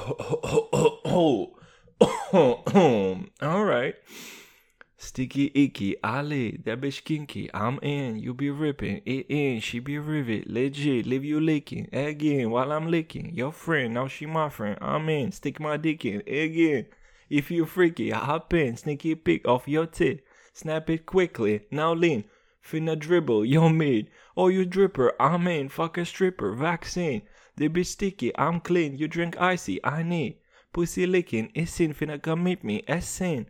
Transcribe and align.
Oh, 0.00 1.00
oh, 1.04 1.52
oh, 2.32 2.62
oh, 2.74 3.24
all 3.42 3.64
right. 3.64 3.94
Sticky 4.96 5.50
icky, 5.54 5.96
Ali, 6.04 6.60
that 6.64 6.80
bitch 6.80 7.02
kinky. 7.04 7.50
I'm 7.52 7.78
in, 7.80 8.18
you 8.18 8.34
be 8.34 8.50
ripping. 8.50 9.02
It 9.04 9.26
in, 9.28 9.60
she 9.60 9.80
be 9.80 9.98
rivet. 9.98 10.48
Legit, 10.48 11.06
leave 11.06 11.24
you 11.24 11.40
licking. 11.40 11.88
Again, 11.92 12.50
while 12.50 12.72
I'm 12.72 12.88
licking. 12.88 13.34
Your 13.34 13.52
friend, 13.52 13.94
now 13.94 14.06
she 14.08 14.26
my 14.26 14.48
friend. 14.48 14.78
I'm 14.80 15.08
in, 15.08 15.32
stick 15.32 15.58
my 15.58 15.76
dick 15.76 16.04
in. 16.04 16.20
Again. 16.20 16.86
If 17.28 17.50
you 17.50 17.66
freaky, 17.66 18.12
I 18.12 18.18
hop 18.18 18.54
in, 18.54 18.76
sneaky 18.76 19.14
pick 19.14 19.46
off 19.46 19.68
your 19.68 19.86
tit. 19.86 20.24
Snap 20.52 20.88
it 20.90 21.06
quickly, 21.06 21.66
now 21.70 21.92
lean. 21.92 22.24
Finna 22.64 22.98
dribble, 22.98 23.44
yo 23.44 23.68
mid. 23.68 24.10
Oh, 24.36 24.48
you 24.48 24.64
dripper, 24.64 25.12
I'm 25.20 25.46
in, 25.46 25.68
fuck 25.68 25.98
a 25.98 26.04
stripper, 26.04 26.54
vaccine. 26.54 27.22
They 27.58 27.66
be 27.66 27.82
sticky, 27.82 28.30
I'm 28.38 28.60
clean. 28.60 28.96
You 28.98 29.08
drink 29.08 29.36
icy, 29.40 29.84
I 29.84 30.04
need. 30.04 30.36
Pussy 30.72 31.08
licking, 31.08 31.50
it's 31.56 31.80
in, 31.80 31.92
finna 31.92 32.22
come 32.22 32.44
meet 32.44 32.62
me, 32.62 32.84
It's 32.86 33.08
sin. 33.08 33.46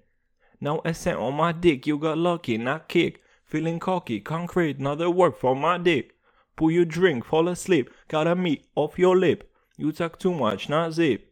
Now 0.62 0.80
ascent 0.82 1.18
on 1.18 1.34
my 1.34 1.52
dick, 1.52 1.86
you 1.86 1.98
got 1.98 2.16
lucky, 2.16 2.56
not 2.56 2.88
kick. 2.88 3.20
Feeling 3.44 3.78
cocky, 3.78 4.20
concrete, 4.20 4.78
another 4.78 5.10
work 5.10 5.38
for 5.38 5.54
my 5.54 5.76
dick. 5.76 6.14
Pull 6.56 6.70
your 6.70 6.86
drink, 6.86 7.26
fall 7.26 7.48
asleep, 7.48 7.90
gotta 8.08 8.34
meet 8.34 8.64
off 8.74 8.98
your 8.98 9.14
lip. 9.14 9.52
You 9.76 9.92
talk 9.92 10.18
too 10.18 10.32
much, 10.32 10.70
not 10.70 10.94
zip. 10.94 11.30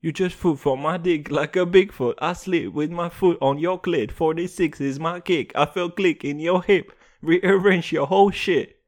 You 0.00 0.10
just 0.10 0.36
food 0.36 0.58
for 0.58 0.78
my 0.78 0.96
dick 0.96 1.30
like 1.30 1.54
a 1.54 1.66
Bigfoot. 1.66 2.14
I 2.18 2.32
sleep 2.32 2.72
with 2.72 2.90
my 2.90 3.10
foot 3.10 3.36
on 3.42 3.58
your 3.58 3.78
clit. 3.78 4.10
46 4.10 4.80
is 4.80 4.98
my 4.98 5.20
kick. 5.20 5.52
I 5.54 5.66
feel 5.66 5.90
click 5.90 6.24
in 6.24 6.38
your 6.40 6.62
hip. 6.62 6.92
Rearrange 7.20 7.92
your 7.92 8.06
whole 8.06 8.30
shit. 8.30 8.79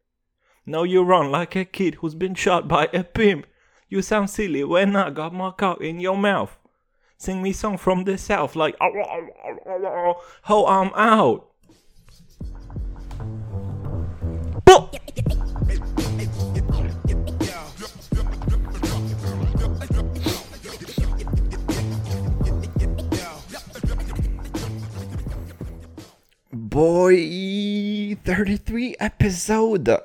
Now 0.65 0.85
you 0.85 1.03
run 1.03 1.33
like 1.33 1.57
a 1.57 1.65
kid 1.65 1.97
who's 1.97 2.15
been 2.15 2.35
shot 2.37 2.69
by 2.69 2.89
a 2.93 3.03
pimp. 3.03 3.47
You 3.89 4.01
sound 4.01 4.31
silly 4.31 4.63
when 4.63 4.95
I 4.95 5.11
got 5.11 5.35
my 5.35 5.51
cock 5.51 5.81
in 5.81 5.99
your 5.99 6.17
mouth. 6.17 6.57
Sing 7.19 7.43
me 7.43 7.53
song 7.53 7.79
from 7.79 8.05
the 8.05 8.17
south 8.17 8.55
like 8.55 8.77
how 10.43 10.67
I'm 10.67 10.93
out. 10.95 11.49
Boy, 26.53 28.17
33 28.25 28.97
episode. 29.01 29.99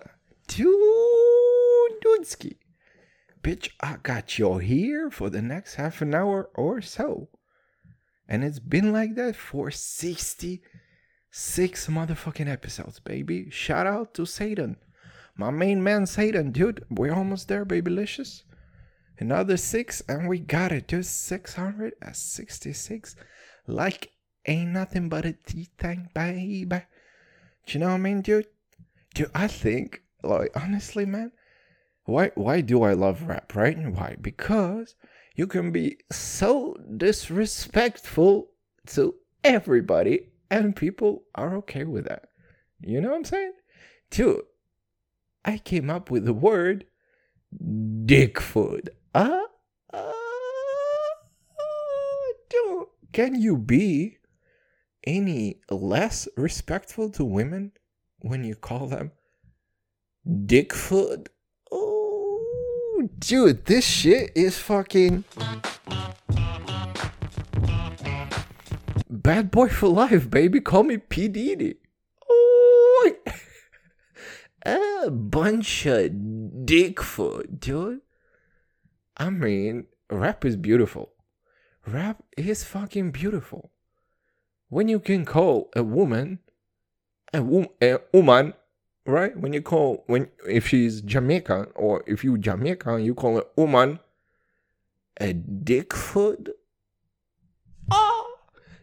Dudski. 2.03 2.55
Bitch, 3.41 3.69
I 3.79 3.97
got 4.01 4.39
you 4.39 4.57
here 4.57 5.09
for 5.09 5.29
the 5.29 5.41
next 5.41 5.75
half 5.75 6.01
an 6.01 6.13
hour 6.13 6.49
or 6.55 6.81
so. 6.81 7.29
And 8.27 8.43
it's 8.43 8.59
been 8.59 8.91
like 8.91 9.15
that 9.15 9.35
for 9.35 9.71
66 9.71 11.87
motherfucking 11.87 12.51
episodes, 12.51 12.99
baby. 12.99 13.49
Shout 13.49 13.87
out 13.87 14.13
to 14.15 14.25
Satan. 14.25 14.75
My 15.35 15.51
main 15.51 15.83
man, 15.83 16.05
Satan, 16.05 16.51
dude. 16.51 16.83
We're 16.89 17.13
almost 17.13 17.47
there, 17.47 17.65
babylicious. 17.65 18.43
Another 19.19 19.57
six, 19.57 20.01
and 20.09 20.27
we 20.27 20.39
got 20.39 20.71
it, 20.71 20.87
dude. 20.87 21.05
666. 21.05 23.15
Like 23.67 24.11
ain't 24.47 24.71
nothing 24.71 25.09
but 25.09 25.25
a 25.25 25.33
tea 25.33 25.67
tank, 25.77 26.13
baby. 26.13 26.65
Do 26.65 26.81
you 27.67 27.79
know 27.79 27.87
what 27.87 27.95
I 27.95 27.97
mean, 27.97 28.21
dude? 28.21 28.47
Dude, 29.13 29.29
I 29.35 29.47
think, 29.47 30.01
like, 30.23 30.51
honestly, 30.55 31.05
man, 31.05 31.31
why 32.05 32.31
why 32.35 32.61
do 32.61 32.83
I 32.83 32.93
love 32.93 33.23
rap, 33.23 33.55
right? 33.55 33.77
Why? 33.77 34.15
Because 34.19 34.95
you 35.35 35.45
can 35.47 35.71
be 35.71 35.97
so 36.11 36.75
disrespectful 36.95 38.49
to 38.87 39.15
everybody 39.43 40.29
and 40.49 40.75
people 40.75 41.23
are 41.35 41.55
okay 41.57 41.83
with 41.83 42.05
that. 42.05 42.29
You 42.81 43.01
know 43.01 43.09
what 43.09 43.17
I'm 43.17 43.25
saying? 43.25 43.53
Dude, 44.09 44.41
I 45.43 45.57
came 45.57 45.89
up 45.89 46.09
with 46.09 46.25
the 46.25 46.33
word 46.33 46.85
dick 48.05 48.39
food. 48.39 48.89
Uh, 49.13 49.41
uh, 49.93 50.11
dude, 52.49 52.87
can 53.11 53.35
you 53.41 53.57
be 53.57 54.17
any 55.05 55.59
less 55.69 56.27
respectful 56.35 57.09
to 57.11 57.23
women 57.23 57.71
when 58.19 58.43
you 58.43 58.55
call 58.55 58.87
them 58.87 59.11
dickfoot? 60.27 61.27
Oh, 61.71 63.07
dude, 63.19 63.65
this 63.65 63.85
shit 63.85 64.31
is 64.35 64.57
fucking 64.57 65.23
bad 69.09 69.51
boy 69.51 69.69
for 69.69 69.87
life, 69.87 70.29
baby. 70.29 70.59
Call 70.59 70.83
me 70.83 70.97
P 70.97 71.27
Diddy. 71.27 71.75
Oh, 72.29 73.11
a 74.65 75.09
bunch 75.09 75.85
of 75.85 76.11
dickfoot, 76.11 77.59
dude. 77.59 78.01
I 79.15 79.29
mean, 79.29 79.87
rap 80.09 80.45
is 80.45 80.55
beautiful. 80.55 81.13
Rap 81.85 82.23
is 82.35 82.63
fucking 82.63 83.11
beautiful 83.11 83.71
when 84.69 84.89
you 84.89 84.99
can 84.99 85.23
call 85.23 85.69
a 85.75 85.83
woman 85.83 86.39
a, 87.33 87.41
wo- 87.41 87.73
a 87.81 87.99
woman, 88.13 88.53
right? 89.07 89.35
When 89.35 89.53
you 89.53 89.61
call 89.61 90.03
when 90.07 90.29
if 90.47 90.67
she's 90.67 91.01
Jamaican 91.01 91.67
or 91.75 92.03
if 92.05 92.23
you 92.23 92.37
Jamaican, 92.37 93.03
you 93.03 93.15
call 93.15 93.39
a 93.39 93.43
woman 93.55 93.99
a 95.19 95.33
dickfoot. 95.33 96.49
Oh, 97.89 98.35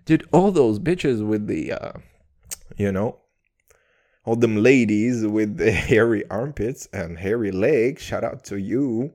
dude, 0.04 0.26
all 0.32 0.50
those 0.50 0.78
bitches 0.78 1.26
with 1.26 1.46
the, 1.46 1.72
uh, 1.72 1.92
you 2.76 2.90
know, 2.90 3.18
all 4.24 4.36
them 4.36 4.56
ladies 4.62 5.26
with 5.26 5.56
the 5.58 5.72
hairy 5.72 6.28
armpits 6.30 6.88
and 6.92 7.18
hairy 7.18 7.50
legs. 7.50 8.02
Shout 8.02 8.24
out 8.24 8.44
to 8.44 8.58
you. 8.58 9.12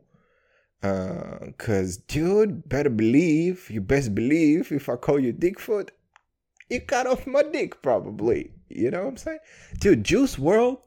Uh, 0.81 1.51
cause 1.57 1.97
dude, 1.97 2.69
better 2.69 2.89
believe, 2.89 3.69
you 3.69 3.81
best 3.81 4.15
believe 4.15 4.71
if 4.71 4.87
I 4.87 4.95
call 4.95 5.19
you 5.19 5.33
Dickfoot, 5.33 5.89
you 6.69 6.79
cut 6.79 7.05
off 7.05 7.27
my 7.27 7.43
dick, 7.43 7.81
probably. 7.81 8.51
You 8.69 8.91
know 8.91 9.01
what 9.01 9.09
I'm 9.09 9.17
saying? 9.17 9.39
Dude, 9.79 10.05
Juice 10.05 10.37
WRLD, 10.37 10.79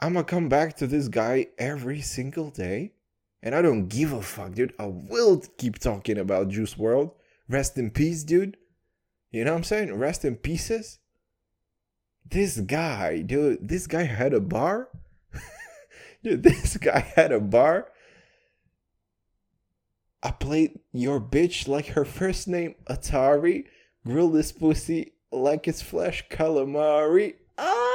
I'm 0.00 0.14
gonna 0.14 0.24
come 0.24 0.48
back 0.48 0.76
to 0.76 0.86
this 0.86 1.08
guy 1.08 1.48
every 1.58 2.00
single 2.00 2.50
day. 2.50 2.92
And 3.42 3.54
I 3.54 3.62
don't 3.62 3.88
give 3.88 4.12
a 4.12 4.22
fuck, 4.22 4.54
dude. 4.54 4.74
I 4.78 4.86
will 4.86 5.42
keep 5.58 5.78
talking 5.78 6.18
about 6.18 6.48
Juice 6.48 6.74
WRLD. 6.74 7.12
Rest 7.48 7.78
in 7.78 7.90
peace, 7.90 8.24
dude. 8.24 8.56
You 9.30 9.44
know 9.44 9.52
what 9.52 9.58
I'm 9.58 9.64
saying? 9.64 9.94
Rest 9.94 10.24
in 10.24 10.36
pieces. 10.36 10.98
This 12.28 12.58
guy, 12.58 13.22
dude, 13.22 13.68
this 13.68 13.86
guy 13.86 14.02
had 14.02 14.34
a 14.34 14.40
bar. 14.40 14.88
dude, 16.22 16.42
this 16.42 16.76
guy 16.76 17.00
had 17.14 17.32
a 17.32 17.40
bar. 17.40 17.88
I 20.22 20.32
played 20.32 20.80
your 20.92 21.20
bitch 21.20 21.68
like 21.68 21.88
her 21.88 22.04
first 22.04 22.48
name 22.48 22.74
Atari 22.90 23.66
Grill 24.04 24.30
this 24.30 24.52
pussy 24.52 25.12
like 25.30 25.68
it's 25.68 25.82
flesh 25.82 26.24
calamari. 26.30 27.34
Ah, 27.58 27.87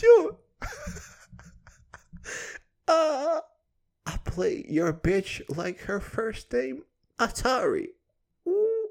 dude. 0.00 0.36
uh, 2.88 3.40
I 4.06 4.16
play 4.24 4.64
your 4.68 4.92
bitch 4.92 5.42
like 5.54 5.80
her 5.80 6.00
first 6.00 6.52
name 6.52 6.82
Atari. 7.18 7.88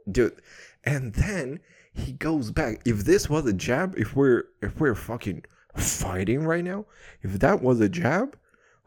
Dude, 0.09 0.41
and 0.83 1.13
then 1.13 1.59
he 1.93 2.13
goes 2.13 2.51
back. 2.51 2.81
If 2.85 3.05
this 3.05 3.29
was 3.29 3.45
a 3.45 3.53
jab, 3.53 3.95
if 3.97 4.15
we're 4.15 4.45
if 4.61 4.79
we're 4.79 4.95
fucking 4.95 5.43
fighting 5.75 6.45
right 6.45 6.63
now, 6.63 6.85
if 7.21 7.39
that 7.39 7.61
was 7.61 7.79
a 7.79 7.89
jab, 7.89 8.37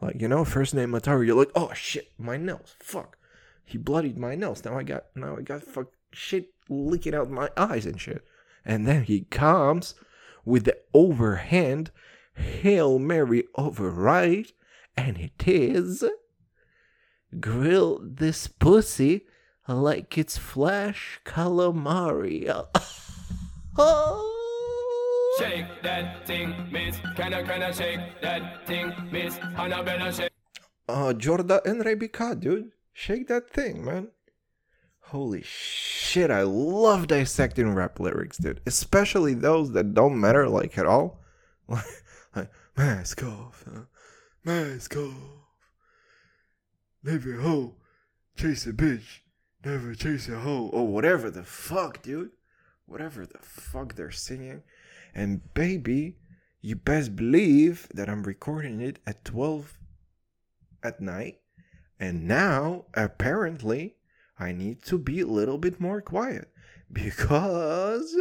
like 0.01 0.19
you 0.21 0.27
know, 0.27 0.43
first 0.43 0.73
name 0.73 0.91
Atari, 0.91 1.27
you're 1.27 1.37
like, 1.37 1.51
oh 1.55 1.73
shit, 1.73 2.11
my 2.17 2.35
nose, 2.37 2.75
fuck 2.79 3.17
he 3.65 3.77
bloodied 3.77 4.17
my 4.17 4.35
nose. 4.35 4.63
Now 4.63 4.77
I 4.77 4.83
got 4.83 5.05
now 5.15 5.37
I 5.37 5.41
got 5.41 5.63
fuck 5.63 5.87
shit 6.11 6.49
leaking 6.69 7.15
out 7.15 7.29
my 7.29 7.49
eyes 7.57 7.85
and 7.85 7.99
shit. 7.99 8.23
And 8.65 8.87
then 8.87 9.03
he 9.03 9.21
comes 9.21 9.95
with 10.45 10.65
the 10.65 10.77
overhand 10.93 11.91
Hail 12.35 12.99
Mary 12.99 13.43
override, 13.55 14.51
and 14.97 15.17
it 15.17 15.47
is 15.47 16.03
grill 17.39 17.99
this 18.03 18.47
pussy 18.47 19.25
like 19.67 20.17
it's 20.17 20.37
flash 20.37 21.19
calamari. 21.25 22.49
oh. 23.77 24.29
Shake 25.39 25.81
that 25.81 26.27
thing, 26.27 26.53
miss. 26.71 26.97
Can 27.15 27.33
I, 27.33 27.41
can 27.41 27.63
I 27.63 27.71
shake 27.71 28.21
that 28.21 28.67
thing, 28.67 28.93
miss? 29.11 29.39
Annabella 29.57 30.13
shake. 30.13 30.31
Uh, 30.87 31.13
Jorda 31.13 31.65
and 31.65 31.83
Rebecca, 31.83 32.35
dude. 32.35 32.69
Shake 32.93 33.27
that 33.29 33.49
thing, 33.49 33.83
man. 33.83 34.09
Holy 34.99 35.41
shit, 35.43 36.29
I 36.29 36.43
love 36.43 37.07
dissecting 37.07 37.73
rap 37.73 37.99
lyrics, 37.99 38.37
dude. 38.37 38.61
Especially 38.67 39.33
those 39.33 39.71
that 39.71 39.95
don't 39.95 40.19
matter, 40.19 40.47
like, 40.47 40.77
at 40.77 40.85
all. 40.85 41.23
mask 42.75 43.23
off, 43.23 43.65
huh? 43.71 43.81
mask 44.43 44.95
off. 44.95 45.13
Leave 47.03 47.27
a 47.27 47.41
hoe, 47.41 47.75
chase 48.35 48.65
a 48.65 48.73
bitch, 48.73 49.19
never 49.65 49.93
chase 49.93 50.29
a 50.29 50.39
hoe, 50.39 50.69
or 50.71 50.87
whatever 50.87 51.29
the 51.29 51.43
fuck, 51.43 52.01
dude. 52.01 52.31
Whatever 52.85 53.25
the 53.25 53.39
fuck 53.39 53.95
they're 53.95 54.11
singing. 54.11 54.63
And 55.15 55.53
baby, 55.53 56.17
you 56.61 56.75
best 56.75 57.15
believe 57.15 57.87
that 57.93 58.09
I'm 58.09 58.23
recording 58.23 58.81
it 58.81 58.99
at 59.05 59.25
12 59.25 59.77
at 60.83 60.99
night. 61.01 61.39
And 61.99 62.27
now, 62.27 62.85
apparently, 62.93 63.95
I 64.37 64.51
need 64.51 64.83
to 64.83 64.97
be 64.97 65.21
a 65.21 65.27
little 65.27 65.57
bit 65.57 65.79
more 65.79 66.01
quiet 66.01 66.49
because 66.91 68.15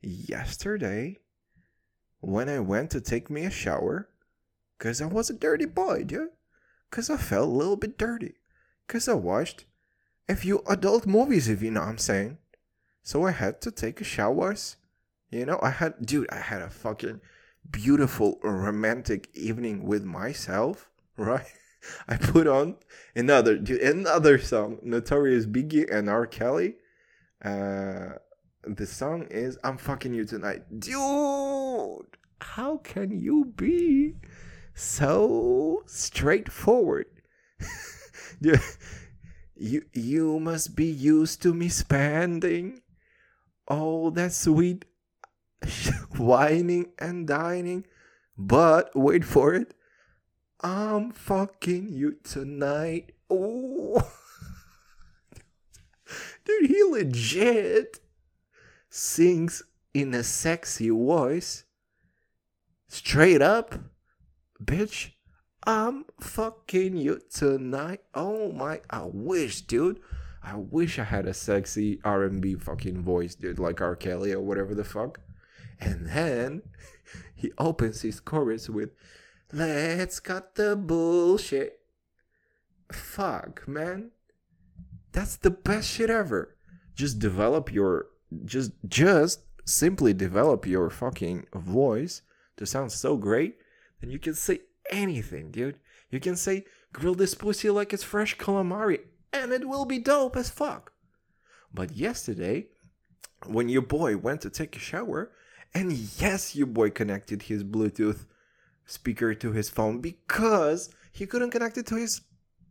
yesterday, 0.00 1.18
when 2.20 2.48
I 2.48 2.60
went 2.60 2.90
to 2.90 3.00
take 3.00 3.30
me 3.30 3.44
a 3.44 3.50
shower, 3.50 4.08
because 4.78 5.00
I 5.00 5.06
was 5.06 5.30
a 5.30 5.34
dirty 5.34 5.66
boy, 5.66 6.04
dude, 6.04 6.30
because 6.88 7.10
I 7.10 7.16
felt 7.16 7.48
a 7.48 7.52
little 7.52 7.76
bit 7.76 7.98
dirty, 7.98 8.34
because 8.86 9.08
I 9.08 9.14
watched 9.14 9.64
a 10.28 10.36
few 10.36 10.62
adult 10.68 11.06
movies, 11.06 11.48
if 11.48 11.62
you 11.62 11.70
know 11.70 11.80
what 11.80 11.88
I'm 11.88 11.98
saying. 11.98 12.38
So 13.02 13.26
I 13.26 13.32
had 13.32 13.60
to 13.62 13.70
take 13.70 14.00
a 14.00 14.04
showers. 14.04 14.76
You 15.30 15.46
know, 15.46 15.58
I 15.62 15.70
had, 15.70 16.04
dude, 16.04 16.28
I 16.30 16.38
had 16.38 16.62
a 16.62 16.70
fucking 16.70 17.20
beautiful 17.70 18.38
romantic 18.42 19.28
evening 19.34 19.84
with 19.86 20.04
myself, 20.04 20.88
right? 21.16 21.46
I 22.06 22.16
put 22.16 22.46
on 22.46 22.76
another 23.16 23.56
dude, 23.56 23.80
another 23.80 24.38
song, 24.38 24.78
Notorious 24.82 25.46
Biggie 25.46 25.90
and 25.90 26.10
R. 26.10 26.26
Kelly. 26.26 26.76
Uh, 27.42 28.18
the 28.76 28.86
song 28.86 29.26
is 29.30 29.58
"I'm 29.64 29.76
fucking 29.76 30.14
you 30.14 30.24
tonight," 30.24 30.62
dude. 30.78 32.16
How 32.40 32.78
can 32.78 33.20
you 33.20 33.52
be 33.56 34.16
so 34.74 35.82
straightforward? 35.86 37.06
you 38.40 39.84
you 39.92 40.40
must 40.40 40.74
be 40.74 40.86
used 40.86 41.42
to 41.42 41.52
me 41.52 41.68
spending 41.68 42.80
all 43.68 44.10
that 44.10 44.32
sweet 44.32 44.84
whining 46.16 46.92
and 46.98 47.26
dining. 47.26 47.86
But 48.36 48.90
wait 48.94 49.24
for 49.24 49.54
it. 49.54 49.74
I'm 50.60 51.12
fucking 51.12 51.88
you 51.88 52.16
tonight. 52.24 53.12
Oh. 53.28 54.02
Dude, 56.44 56.70
he 56.70 56.82
legit 56.84 58.00
sings 58.90 59.62
in 59.94 60.12
a 60.12 60.22
sexy 60.22 60.90
voice. 60.90 61.64
Straight 62.88 63.40
up. 63.40 63.74
Bitch, 64.62 65.12
I'm 65.64 66.04
fucking 66.20 66.96
you 66.96 67.20
tonight. 67.32 68.00
Oh 68.14 68.52
my, 68.52 68.80
I 68.90 69.04
wish, 69.04 69.62
dude. 69.62 70.00
I 70.42 70.56
wish 70.56 70.98
I 70.98 71.04
had 71.04 71.26
a 71.26 71.34
sexy 71.34 72.00
R&B 72.04 72.54
fucking 72.56 73.02
voice, 73.02 73.34
dude, 73.34 73.58
like 73.58 73.80
R. 73.80 73.94
Kelly 73.94 74.32
or 74.32 74.40
whatever 74.40 74.74
the 74.74 74.84
fuck. 74.84 75.20
And 75.78 76.08
then 76.08 76.62
he 77.34 77.52
opens 77.58 78.02
his 78.02 78.20
chorus 78.20 78.68
with, 78.68 78.90
Let's 79.52 80.20
cut 80.20 80.54
the 80.54 80.76
bullshit. 80.76 81.80
Fuck, 82.92 83.66
man. 83.66 84.12
That's 85.12 85.36
the 85.36 85.50
best 85.50 85.88
shit 85.90 86.08
ever. 86.08 86.56
Just 86.94 87.18
develop 87.18 87.72
your, 87.72 88.06
just, 88.44 88.72
just 88.86 89.40
simply 89.64 90.12
develop 90.12 90.66
your 90.66 90.90
fucking 90.90 91.46
voice 91.54 92.22
to 92.56 92.66
sound 92.66 92.92
so 92.92 93.16
great, 93.16 93.56
then 94.00 94.10
you 94.10 94.18
can 94.18 94.34
say 94.34 94.60
anything, 94.90 95.50
dude. 95.50 95.78
You 96.10 96.20
can 96.20 96.36
say, 96.36 96.64
grill 96.92 97.14
this 97.14 97.34
pussy 97.34 97.70
like 97.70 97.92
it's 97.92 98.02
fresh 98.02 98.36
calamari, 98.36 99.00
and 99.32 99.52
it 99.52 99.68
will 99.68 99.84
be 99.84 99.98
dope 99.98 100.36
as 100.36 100.50
fuck. 100.50 100.92
But 101.72 101.92
yesterday, 101.92 102.66
when 103.46 103.68
your 103.68 103.82
boy 103.82 104.16
went 104.16 104.40
to 104.42 104.50
take 104.50 104.76
a 104.76 104.80
shower, 104.80 105.30
and 105.72 105.92
yes, 105.92 106.56
your 106.56 106.66
boy 106.66 106.90
connected 106.90 107.42
his 107.42 107.62
Bluetooth 107.62 108.26
speaker 108.86 109.34
to 109.34 109.52
his 109.52 109.70
phone 109.70 110.00
because 110.00 110.90
he 111.12 111.26
couldn't 111.26 111.52
connect 111.52 111.78
it 111.78 111.86
to 111.86 111.94
his 111.94 112.22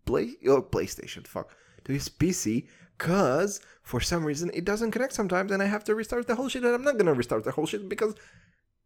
play 0.05 0.35
or 0.47 0.61
PlayStation, 0.61 1.25
fuck, 1.25 1.55
to 1.85 1.93
his 1.93 2.09
PC 2.09 2.67
because 2.99 3.61
for 3.81 4.01
some 4.01 4.25
reason 4.25 4.51
it 4.53 4.65
doesn't 4.65 4.91
connect 4.91 5.13
sometimes 5.13 5.51
and 5.51 5.63
I 5.63 5.67
have 5.67 5.85
to 5.85 5.95
restart 5.95 6.27
the 6.27 6.35
whole 6.35 6.49
shit 6.49 6.63
and 6.63 6.75
I'm 6.75 6.83
not 6.83 6.97
gonna 6.97 7.13
restart 7.13 7.45
the 7.45 7.51
whole 7.51 7.65
shit 7.65 7.87
because 7.87 8.13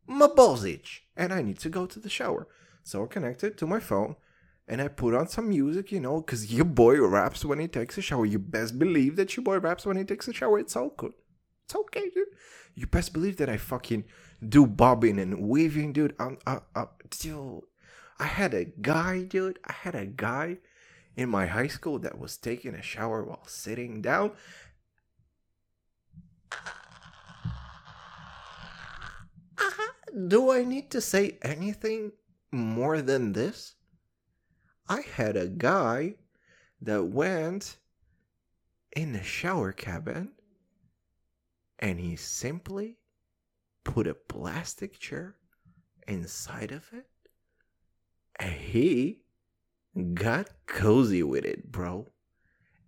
my 0.08 0.28
balls 0.28 0.64
itch 0.64 1.04
and 1.18 1.34
I 1.34 1.42
need 1.42 1.60
to 1.60 1.70
go 1.70 1.86
to 1.88 2.00
the 2.00 2.10
shower. 2.10 2.48
So 2.84 3.04
I 3.04 3.08
connected 3.08 3.58
to 3.58 3.68
my 3.68 3.80
phone 3.80 4.16
and 4.68 4.82
I 4.82 4.88
put 4.88 5.16
on 5.16 5.28
some 5.28 5.50
music, 5.50 5.92
you 5.92 6.00
know, 6.00 6.22
because 6.22 6.54
your 6.54 6.66
boy 6.66 7.02
raps 7.02 7.44
when 7.44 7.60
he 7.60 7.68
takes 7.68 7.98
a 7.98 8.02
shower. 8.02 8.26
You 8.26 8.40
best 8.40 8.78
believe 8.78 9.16
that 9.16 9.36
your 9.36 9.44
boy 9.44 9.60
raps 9.60 9.86
when 9.86 9.98
he 9.98 10.04
takes 10.04 10.28
a 10.28 10.34
shower. 10.34 10.60
It's 10.60 10.76
all 10.76 10.94
good. 10.96 11.14
It's 11.66 11.76
okay, 11.76 12.10
dude. 12.10 12.28
You 12.76 12.88
best 12.88 13.14
believe 13.14 13.38
that 13.38 13.50
I 13.50 13.58
fucking 13.58 14.06
do 14.48 14.66
bobbing 14.68 15.20
and 15.20 15.48
weaving, 15.48 15.94
dude. 15.94 16.16
I'm, 16.20 16.38
uh, 16.46 16.60
uh, 16.76 16.86
dude. 17.10 17.64
I 18.20 18.26
had 18.26 18.54
a 18.54 18.66
guy, 18.66 19.24
dude. 19.24 19.60
I 19.66 19.74
had 19.74 19.96
a 19.96 20.06
guy 20.06 20.58
in 21.16 21.30
my 21.30 21.46
high 21.46 21.68
school 21.68 22.00
that 22.00 22.18
was 22.18 22.38
taking 22.38 22.74
a 22.74 22.82
shower 22.82 23.24
while 23.24 23.46
sitting 23.46 24.02
down. 24.02 24.32
Do 30.28 30.52
I 30.52 30.64
need 30.64 30.92
to 30.92 31.02
say 31.02 31.38
anything 31.42 32.12
more 32.52 33.02
than 33.02 33.34
this? 33.34 33.76
I 34.88 35.02
had 35.02 35.36
a 35.36 35.48
guy 35.48 36.16
that 36.82 37.06
went 37.06 37.78
in 38.96 39.14
the 39.14 39.24
shower 39.24 39.72
cabin 39.72 40.34
and 41.80 42.00
he 42.00 42.16
simply 42.16 42.98
put 43.84 44.08
a 44.08 44.14
plastic 44.14 45.00
chair 45.00 45.36
inside 46.08 46.72
of 46.72 46.86
it 46.94 47.08
and 48.36 48.54
he 48.54 49.23
got 50.14 50.50
cozy 50.66 51.24
with 51.24 51.46
it, 51.46 51.72
bro. 51.72 52.08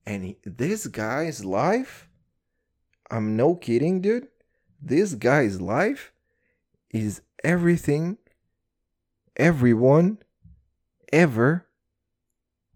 And 0.05 0.23
he, 0.23 0.37
this 0.43 0.87
guy's 0.87 1.43
life, 1.43 2.07
I'm 3.09 3.35
no 3.35 3.55
kidding, 3.55 4.01
dude. 4.01 4.27
This 4.81 5.15
guy's 5.15 5.61
life 5.61 6.11
is 6.91 7.21
everything 7.43 8.17
everyone 9.35 10.19
ever 11.11 11.67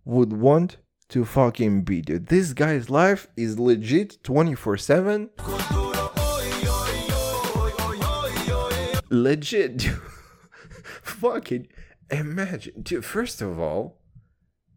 would 0.06 0.34
want 0.34 0.78
to 1.10 1.26
fucking 1.26 1.84
be, 1.84 2.02
dude. 2.02 2.28
This 2.28 2.54
guy's 2.54 2.90
life 2.90 3.28
is 3.36 3.60
legit 3.60 4.24
24 4.24 4.78
7 4.78 5.30
legit, 9.10 9.78
dude. 9.78 10.02
fucking 11.04 11.68
imagine, 12.10 12.82
dude. 12.82 13.06
First 13.06 13.42
of 13.42 13.60
all, 13.60 13.99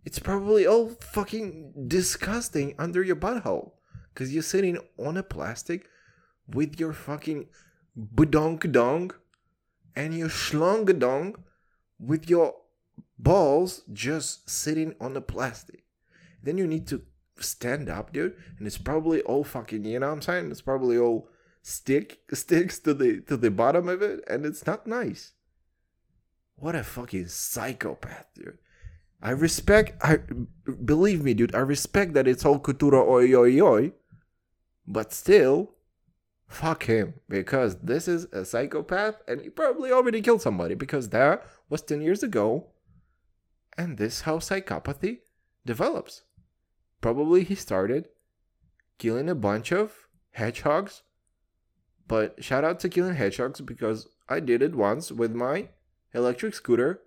it's 0.04 0.18
probably 0.18 0.66
all 0.66 0.88
fucking 0.88 1.86
disgusting 1.86 2.74
under 2.78 3.02
your 3.02 3.16
butthole 3.16 3.72
because 4.12 4.32
you're 4.32 4.42
sitting 4.42 4.78
on 4.98 5.16
a 5.16 5.22
plastic 5.22 5.88
with 6.46 6.78
your 6.78 6.92
fucking 6.92 7.46
budonk 8.14 8.70
dong 8.72 9.12
and 9.94 10.16
your 10.16 10.28
schlong 10.28 10.98
dong 10.98 11.36
with 11.98 12.28
your 12.28 12.54
balls 13.18 13.82
just 13.92 14.50
sitting 14.50 14.94
on 15.00 15.14
the 15.14 15.20
plastic. 15.20 15.84
Then 16.42 16.58
you 16.58 16.66
need 16.66 16.88
to 16.88 17.02
stand 17.38 17.88
up, 17.88 18.12
dude, 18.12 18.36
and 18.58 18.66
it's 18.66 18.78
probably 18.78 19.20
all 19.22 19.44
fucking, 19.44 19.84
you 19.84 20.00
know 20.00 20.08
what 20.08 20.14
I'm 20.14 20.22
saying? 20.22 20.50
It's 20.50 20.60
probably 20.60 20.98
all 20.98 21.28
stick 21.62 22.18
sticks 22.32 22.80
to 22.80 22.92
the 22.92 23.20
to 23.20 23.36
the 23.36 23.50
bottom 23.50 23.88
of 23.88 24.02
it 24.02 24.24
and 24.26 24.44
it's 24.44 24.66
not 24.66 24.86
nice. 24.86 25.32
What 26.56 26.74
a 26.74 26.82
fucking 26.82 27.28
psychopath, 27.28 28.26
dude. 28.34 28.58
I 29.22 29.30
respect 29.30 29.94
I 30.02 30.18
believe 30.84 31.22
me, 31.22 31.34
dude, 31.34 31.54
I 31.54 31.60
respect 31.60 32.14
that 32.14 32.26
it's 32.26 32.44
all 32.44 32.58
cultura 32.58 33.06
oi 33.06 33.32
oi 33.34 33.60
oi, 33.60 33.92
but 34.86 35.12
still 35.12 35.74
fuck 36.48 36.84
him 36.84 37.14
because 37.28 37.76
this 37.76 38.08
is 38.08 38.24
a 38.32 38.44
psychopath 38.44 39.22
and 39.26 39.40
he 39.40 39.48
probably 39.48 39.90
already 39.90 40.20
killed 40.20 40.42
somebody 40.42 40.74
because 40.74 41.08
that 41.08 41.46
was 41.70 41.80
10 41.80 42.02
years 42.02 42.22
ago 42.22 42.66
and 43.78 43.96
this 43.96 44.22
how 44.22 44.38
psychopathy 44.38 45.20
develops. 45.64 46.24
Probably 47.00 47.42
he 47.42 47.54
started 47.54 48.08
killing 48.98 49.30
a 49.30 49.34
bunch 49.34 49.72
of 49.72 50.08
hedgehogs 50.32 51.02
but 52.06 52.42
shout 52.44 52.64
out 52.64 52.80
to 52.80 52.88
killing 52.88 53.14
hedgehogs 53.14 53.60
because 53.60 54.08
I 54.28 54.40
did 54.40 54.62
it 54.62 54.74
once 54.74 55.10
with 55.10 55.32
my 55.32 55.68
electric 56.12 56.54
scooter. 56.54 57.00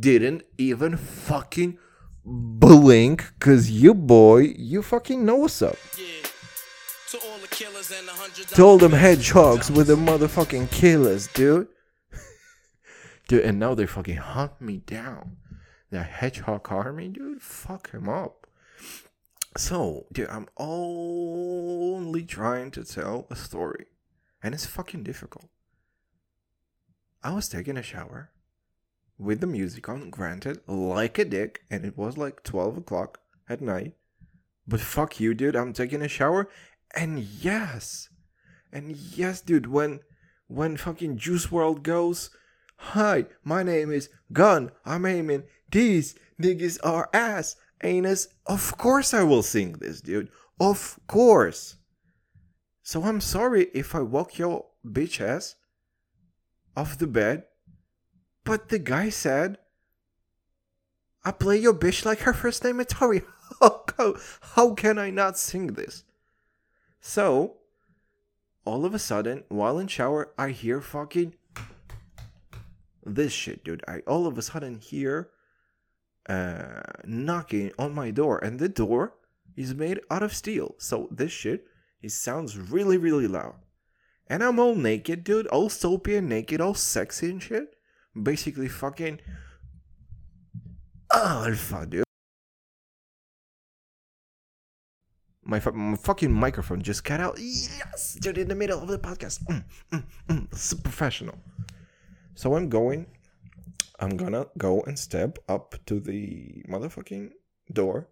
Didn't 0.00 0.44
even 0.58 0.96
fucking 0.96 1.78
blink 2.24 3.32
because 3.38 3.70
you 3.70 3.94
boy, 3.94 4.54
you 4.56 4.82
fucking 4.82 5.24
know 5.24 5.36
what's 5.36 5.60
up. 5.60 5.76
Yeah. 5.98 6.28
To 7.10 7.18
all 7.28 7.38
the 7.38 7.48
killers 7.48 7.90
and 7.90 8.06
the 8.08 8.54
To 8.54 8.62
all 8.62 8.78
them 8.78 8.92
hedgehogs 8.92 9.70
with 9.70 9.88
the 9.88 9.96
motherfucking 9.96 10.70
killers, 10.70 11.26
dude. 11.28 11.68
dude, 13.28 13.44
and 13.44 13.58
now 13.58 13.74
they 13.74 13.86
fucking 13.86 14.16
hunt 14.16 14.60
me 14.60 14.78
down. 14.78 15.36
the 15.90 16.02
Hedgehog 16.02 16.72
Army, 16.72 17.08
dude, 17.08 17.42
fuck 17.42 17.90
him 17.90 18.08
up. 18.08 18.46
So, 19.56 20.06
dude, 20.10 20.30
I'm 20.30 20.46
only 20.56 22.24
trying 22.24 22.70
to 22.70 22.84
tell 22.84 23.26
a 23.30 23.36
story, 23.36 23.86
and 24.42 24.54
it's 24.54 24.64
fucking 24.64 25.02
difficult. 25.02 25.50
I 27.22 27.34
was 27.34 27.48
taking 27.48 27.76
a 27.76 27.82
shower 27.82 28.30
with 29.22 29.40
the 29.40 29.46
music 29.46 29.88
on, 29.88 30.10
granted, 30.10 30.60
like 30.66 31.18
a 31.18 31.24
dick, 31.24 31.62
and 31.70 31.84
it 31.84 31.96
was 31.96 32.16
like 32.16 32.42
12 32.42 32.78
o'clock 32.78 33.20
at 33.48 33.60
night. 33.60 33.94
But 34.66 34.80
fuck 34.80 35.20
you, 35.20 35.34
dude, 35.34 35.56
I'm 35.56 35.72
taking 35.72 36.02
a 36.02 36.08
shower, 36.08 36.48
and 36.94 37.18
yes, 37.18 38.08
and 38.72 38.96
yes, 38.96 39.40
dude, 39.40 39.66
when 39.66 40.00
when 40.48 40.76
fucking 40.76 41.16
Juice 41.16 41.46
WRLD 41.46 41.82
goes, 41.82 42.30
Hi, 42.76 43.26
my 43.44 43.62
name 43.62 43.90
is 43.90 44.10
Gun. 44.32 44.70
I'm 44.84 45.06
aiming. 45.06 45.44
These 45.70 46.14
niggas 46.40 46.78
are 46.82 47.08
ass, 47.14 47.56
anus. 47.82 48.28
Of 48.46 48.76
course 48.76 49.14
I 49.14 49.22
will 49.22 49.42
sing 49.42 49.74
this, 49.74 50.00
dude. 50.00 50.28
Of 50.60 50.98
course. 51.06 51.76
So 52.82 53.04
I'm 53.04 53.20
sorry 53.20 53.68
if 53.72 53.94
I 53.94 54.00
walk 54.00 54.36
your 54.38 54.66
bitch 54.84 55.20
ass 55.20 55.54
off 56.76 56.98
the 56.98 57.06
bed, 57.06 57.44
but 58.44 58.68
the 58.68 58.78
guy 58.78 59.08
said, 59.08 59.58
I 61.24 61.30
play 61.30 61.58
your 61.58 61.74
bitch 61.74 62.04
like 62.04 62.20
her 62.20 62.32
first 62.32 62.64
name 62.64 62.80
is 62.80 62.86
Tori. 62.86 63.22
How, 63.60 64.16
how 64.40 64.74
can 64.74 64.98
I 64.98 65.10
not 65.10 65.38
sing 65.38 65.68
this? 65.68 66.04
So, 67.00 67.58
all 68.64 68.84
of 68.84 68.94
a 68.94 68.98
sudden, 68.98 69.44
while 69.48 69.78
in 69.78 69.86
shower, 69.86 70.32
I 70.38 70.50
hear 70.50 70.80
fucking 70.80 71.34
this 73.04 73.32
shit, 73.32 73.64
dude. 73.64 73.84
I 73.86 74.00
all 74.06 74.26
of 74.26 74.38
a 74.38 74.42
sudden 74.42 74.78
hear 74.78 75.30
uh, 76.28 76.82
knocking 77.04 77.72
on 77.78 77.94
my 77.94 78.10
door, 78.10 78.38
and 78.38 78.58
the 78.58 78.68
door 78.68 79.14
is 79.56 79.74
made 79.74 80.00
out 80.10 80.22
of 80.22 80.34
steel. 80.34 80.74
So 80.78 81.08
this 81.10 81.32
shit, 81.32 81.66
it 82.00 82.10
sounds 82.12 82.56
really, 82.56 82.96
really 82.96 83.26
loud. 83.26 83.56
And 84.28 84.42
I'm 84.42 84.58
all 84.58 84.74
naked, 84.74 85.24
dude, 85.24 85.46
all 85.48 85.68
soapy 85.68 86.16
and 86.16 86.28
naked, 86.28 86.60
all 86.60 86.74
sexy 86.74 87.30
and 87.30 87.42
shit. 87.42 87.74
Basically, 88.20 88.68
fucking 88.68 89.20
alpha, 91.12 91.86
dude. 91.86 92.04
My, 95.44 95.60
my 95.72 95.96
fucking 95.96 96.32
microphone 96.32 96.82
just 96.82 97.04
cut 97.04 97.20
out. 97.20 97.36
Yes, 97.38 98.16
dude, 98.20 98.38
in 98.38 98.48
the 98.48 98.54
middle 98.54 98.80
of 98.80 98.88
the 98.88 98.98
podcast. 98.98 99.44
Mm, 99.46 99.64
mm, 99.92 100.04
mm. 100.28 100.54
So 100.54 100.76
professional. 100.76 101.38
So 102.34 102.54
I'm 102.54 102.68
going. 102.68 103.06
I'm 103.98 104.16
gonna 104.16 104.46
go 104.58 104.80
and 104.82 104.98
step 104.98 105.38
up 105.48 105.76
to 105.86 106.00
the 106.00 106.64
motherfucking 106.68 107.30
door 107.72 108.08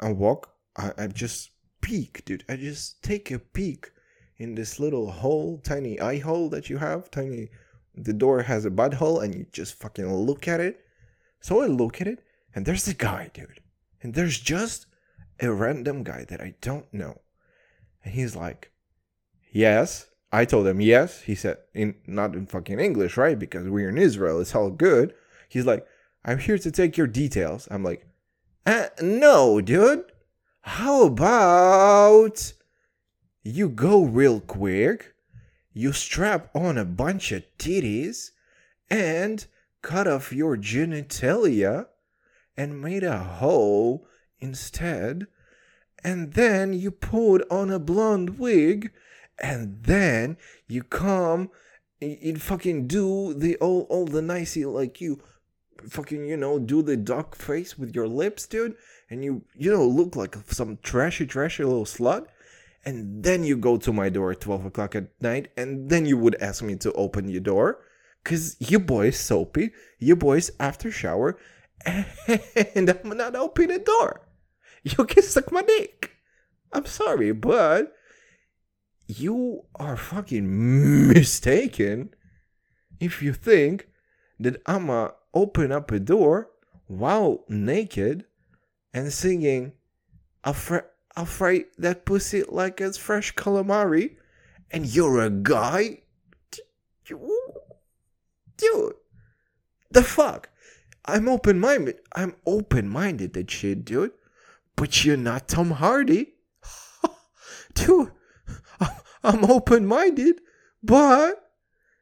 and 0.00 0.16
walk. 0.18 0.54
I, 0.76 0.92
I 0.96 1.06
just 1.08 1.50
peek, 1.80 2.24
dude. 2.24 2.44
I 2.48 2.56
just 2.56 3.02
take 3.02 3.30
a 3.30 3.38
peek 3.38 3.90
in 4.38 4.54
this 4.54 4.78
little 4.78 5.10
hole, 5.10 5.58
tiny 5.58 6.00
eye 6.00 6.18
hole 6.18 6.48
that 6.50 6.70
you 6.70 6.78
have. 6.78 7.10
Tiny. 7.10 7.48
The 7.96 8.12
door 8.12 8.42
has 8.42 8.64
a 8.64 8.70
butthole, 8.70 9.22
and 9.22 9.34
you 9.34 9.46
just 9.52 9.74
fucking 9.80 10.12
look 10.12 10.48
at 10.48 10.60
it. 10.60 10.80
So 11.40 11.60
I 11.60 11.66
look 11.66 12.00
at 12.00 12.06
it, 12.06 12.24
and 12.54 12.66
there's 12.66 12.84
the 12.84 12.94
guy, 12.94 13.30
dude. 13.32 13.60
And 14.02 14.14
there's 14.14 14.38
just 14.38 14.86
a 15.40 15.52
random 15.52 16.02
guy 16.02 16.24
that 16.28 16.40
I 16.40 16.54
don't 16.60 16.92
know. 16.92 17.20
And 18.02 18.14
he's 18.14 18.36
like, 18.36 18.70
Yes. 19.54 20.08
I 20.32 20.44
told 20.44 20.66
him 20.66 20.80
yes. 20.80 21.20
He 21.22 21.36
said 21.36 21.58
in 21.72 21.94
not 22.08 22.34
in 22.34 22.46
fucking 22.46 22.80
English, 22.80 23.16
right? 23.16 23.38
Because 23.38 23.68
we're 23.68 23.88
in 23.88 23.96
Israel. 23.96 24.40
It's 24.40 24.54
all 24.54 24.70
good. 24.70 25.14
He's 25.48 25.64
like, 25.64 25.86
I'm 26.24 26.38
here 26.38 26.58
to 26.58 26.70
take 26.72 26.96
your 26.96 27.06
details. 27.06 27.68
I'm 27.70 27.84
like, 27.84 28.04
uh, 28.66 28.88
no, 29.00 29.60
dude. 29.60 30.04
How 30.62 31.04
about 31.04 32.52
you 33.44 33.68
go 33.68 34.02
real 34.02 34.40
quick, 34.40 35.13
you 35.74 35.92
strap 35.92 36.48
on 36.54 36.78
a 36.78 36.84
bunch 36.86 37.32
of 37.32 37.44
titties, 37.58 38.30
and 38.88 39.46
cut 39.82 40.08
off 40.08 40.32
your 40.32 40.56
genitalia, 40.56 41.88
and 42.56 42.80
made 42.80 43.02
a 43.02 43.18
hole 43.18 44.06
instead, 44.38 45.26
and 46.04 46.34
then 46.34 46.72
you 46.72 46.90
put 46.90 47.42
on 47.50 47.70
a 47.70 47.78
blonde 47.78 48.38
wig 48.38 48.92
and 49.38 49.82
then 49.82 50.36
you 50.68 50.82
come 50.82 51.50
you 52.00 52.36
fucking 52.36 52.86
do 52.86 53.32
the 53.34 53.56
all 53.56 53.82
all 53.88 54.04
the 54.04 54.22
nicey 54.22 54.64
like 54.64 55.00
you 55.00 55.20
fucking 55.88 56.26
you 56.26 56.36
know 56.36 56.58
do 56.58 56.82
the 56.82 56.96
duck 56.96 57.34
face 57.34 57.78
with 57.78 57.94
your 57.94 58.06
lips 58.06 58.46
dude 58.46 58.76
and 59.10 59.24
you 59.24 59.42
you 59.56 59.72
know 59.72 59.86
look 59.86 60.14
like 60.14 60.36
some 60.46 60.78
trashy 60.82 61.26
trashy 61.26 61.64
little 61.64 61.84
slut 61.84 62.26
and 62.86 63.22
then 63.22 63.44
you 63.44 63.56
go 63.56 63.76
to 63.76 63.92
my 63.92 64.08
door 64.08 64.32
at 64.32 64.40
12 64.40 64.66
o'clock 64.66 64.94
at 64.94 65.10
night 65.20 65.48
and 65.56 65.88
then 65.88 66.06
you 66.06 66.18
would 66.18 66.34
ask 66.40 66.62
me 66.62 66.76
to 66.76 66.92
open 66.92 67.28
your 67.28 67.40
door. 67.40 67.80
Because 68.22 68.56
your 68.58 68.80
boy's 68.80 69.18
soapy 69.18 69.72
your 69.98 70.16
boy's 70.16 70.50
after 70.58 70.90
shower 70.90 71.38
and 71.84 72.88
i'm 72.88 73.16
not 73.16 73.36
opening 73.36 73.78
the 73.78 73.84
door. 73.84 74.26
You 74.82 75.04
can 75.04 75.22
suck 75.22 75.52
my 75.52 75.62
dick. 75.62 76.12
I'm 76.72 76.86
sorry 76.86 77.32
but 77.32 77.92
you 79.06 79.64
are 79.74 79.96
fucking 79.96 81.08
mistaken 81.08 82.14
if 83.00 83.22
you 83.22 83.32
think 83.32 83.88
that 84.40 84.60
I'ma 84.66 85.10
open 85.32 85.72
up 85.72 85.90
a 85.90 86.00
door 86.00 86.50
while 86.86 87.44
naked 87.48 88.24
and 88.92 89.12
singing 89.12 89.72
I'll, 90.44 90.52
fr- 90.52 90.90
I'll 91.16 91.26
fry 91.26 91.64
that 91.78 92.04
pussy 92.04 92.42
like 92.48 92.80
it's 92.80 92.98
fresh 92.98 93.34
calamari 93.34 94.16
and 94.70 94.86
you're 94.86 95.20
a 95.20 95.30
guy? 95.30 96.00
Dude, 98.56 98.94
the 99.90 100.02
fuck? 100.02 100.48
I'm 101.04 101.28
open 101.28 101.60
minded. 101.60 101.96
I'm 102.14 102.34
open 102.46 102.88
minded 102.88 103.34
that 103.34 103.50
shit, 103.50 103.84
dude. 103.84 104.12
But 104.76 105.04
you're 105.04 105.16
not 105.16 105.48
Tom 105.48 105.72
Hardy. 105.72 106.34
dude, 107.74 108.10
I'm 109.24 109.44
open 109.44 109.86
minded, 109.86 110.40
but 110.82 111.50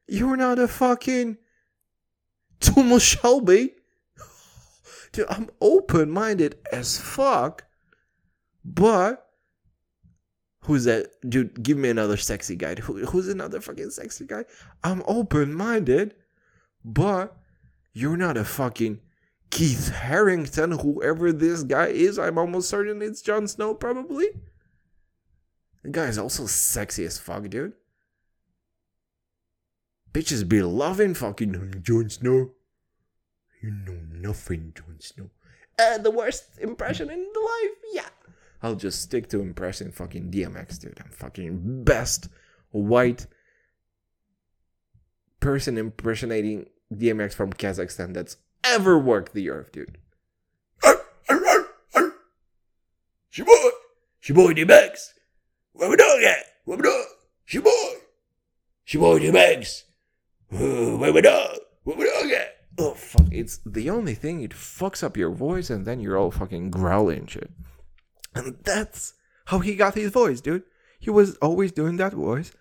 you're 0.09 0.37
not 0.37 0.59
a 0.59 0.67
fucking 0.67 1.39
Thomas 2.59 3.03
Shelby. 3.03 3.75
Dude, 5.13 5.27
I'm 5.29 5.51
open 5.61 6.11
minded 6.11 6.57
as 6.73 6.99
fuck, 6.99 7.65
but 8.65 9.27
who's 10.61 10.85
that? 10.85 11.09
Dude, 11.29 11.63
give 11.63 11.77
me 11.77 11.91
another 11.91 12.17
sexy 12.17 12.57
guy. 12.57 12.75
Who, 12.77 13.05
who's 13.07 13.29
another 13.29 13.61
fucking 13.61 13.91
sexy 13.91 14.27
guy? 14.27 14.45
I'm 14.83 15.03
open 15.07 15.55
minded, 15.55 16.15
but 16.85 17.37
you're 17.93 18.17
not 18.17 18.37
a 18.37 18.45
fucking 18.45 19.01
Keith 19.51 19.91
Harrington, 19.91 20.73
whoever 20.73 21.31
this 21.31 21.63
guy 21.63 21.89
is. 21.89 22.19
I'm 22.19 22.39
almost 22.39 22.71
certain 22.71 23.03
it's 23.03 23.21
Jon 23.21 23.47
Snow, 23.47 23.75
probably. 23.75 24.29
The 25.83 25.91
guy 25.91 26.07
is 26.07 26.19
also 26.19 26.47
sexy 26.47 27.05
as 27.05 27.19
fuck, 27.19 27.49
dude. 27.51 27.75
Bitches 30.13 30.49
be 30.49 30.63
loving 30.63 31.15
fucking 31.15 31.83
Jon 31.83 32.09
Snow. 32.09 32.51
You 33.63 33.71
know 33.71 33.99
nothing, 34.11 34.73
Jon 34.75 34.97
Snow. 35.01 35.31
Uh, 35.79 35.99
the 35.99 36.11
worst 36.11 36.59
impression 36.59 37.11
in 37.11 37.19
life, 37.21 37.77
yeah. 37.93 38.09
I'll 38.63 38.77
just 38.77 39.03
stick 39.03 39.29
to 39.31 39.41
impressing 39.41 39.91
fucking 39.91 40.31
DMX, 40.31 40.79
dude. 40.79 41.01
I'm 41.05 41.11
fucking 41.11 41.85
best 41.85 42.29
white 42.71 43.27
person 45.41 45.77
impersonating 45.77 46.67
DMX 46.95 47.35
from 47.35 47.53
Kazakhstan 47.53 48.15
that's 48.15 48.37
ever 48.65 48.99
worked 48.99 49.33
the 49.35 49.51
earth, 49.51 49.73
dude. 49.73 49.99
Shaboy! 53.33 53.71
Shaboy 54.23 54.57
DMX! 54.57 55.15
Where 55.73 55.89
we 55.89 55.97
dog 55.97 56.23
at? 56.23 56.45
Where 56.65 56.77
we 56.77 56.83
dog? 56.83 57.07
Shaboy! 57.49 57.95
Shaboy 58.87 59.21
DMX! 59.23 59.85
Uh, 60.53 60.99
Where 60.99 61.13
we 61.13 61.23
dog? 61.23 61.57
Where 61.85 61.97
we 61.97 62.05
dog 62.05 62.31
at? 62.31 62.57
Oh, 62.79 62.93
fuck. 62.93 63.27
It's 63.31 63.59
the 63.65 63.89
only 63.89 64.15
thing, 64.15 64.43
it 64.43 64.51
fucks 64.51 65.03
up 65.03 65.17
your 65.17 65.31
voice 65.31 65.71
and 65.71 65.87
then 65.87 65.99
you're 66.01 66.19
all 66.19 66.31
fucking 66.31 66.71
growling 66.71 67.27
shit. 67.27 67.51
And 68.35 68.57
that's 68.63 69.15
how 69.47 69.59
he 69.59 69.75
got 69.75 69.95
his 69.95 70.11
voice, 70.11 70.41
dude. 70.41 70.65
He 70.99 71.11
was 71.11 71.37
always 71.37 71.73
doing 71.73 71.97
that 71.97 72.13
voice. 72.13 72.53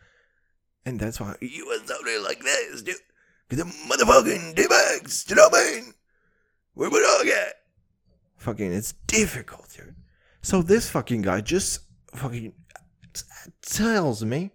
And 0.86 1.00
that's 1.00 1.20
why 1.20 1.36
he 1.40 1.62
was 1.62 1.82
sounding 1.86 2.24
like 2.24 2.42
this, 2.42 2.82
dude. 2.82 2.96
Cause 3.50 3.60
the 3.60 3.66
motherfucking 3.66 4.56
D-Bags, 4.56 5.26
you 5.30 5.36
know 5.36 5.50
what 5.50 5.60
I 5.60 5.72
mean? 5.72 5.94
We 6.74 6.90
dog 6.90 7.28
at? 7.28 7.56
Fucking, 8.38 8.74
it's 8.74 8.94
difficult, 9.08 9.68
dude. 9.76 9.96
So 10.42 10.62
this 10.62 10.90
fucking 10.90 11.22
guy 11.22 11.42
just 11.42 11.82
fucking 12.16 12.54
tells 13.62 14.24
me, 14.24 14.52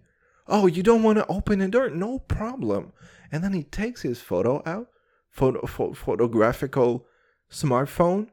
oh, 0.47 0.67
you 0.67 0.83
don't 0.83 1.03
want 1.03 1.17
to 1.19 1.27
open 1.27 1.59
the 1.59 1.67
door? 1.67 1.89
No 1.89 2.19
problem. 2.19 2.91
And 3.31 3.43
then 3.43 3.53
he 3.53 3.63
takes 3.63 4.01
his 4.01 4.19
photo 4.19 4.61
out, 4.65 4.87
photo, 5.29 5.65
pho- 5.65 5.93
photographical 5.93 7.05
smartphone, 7.51 8.27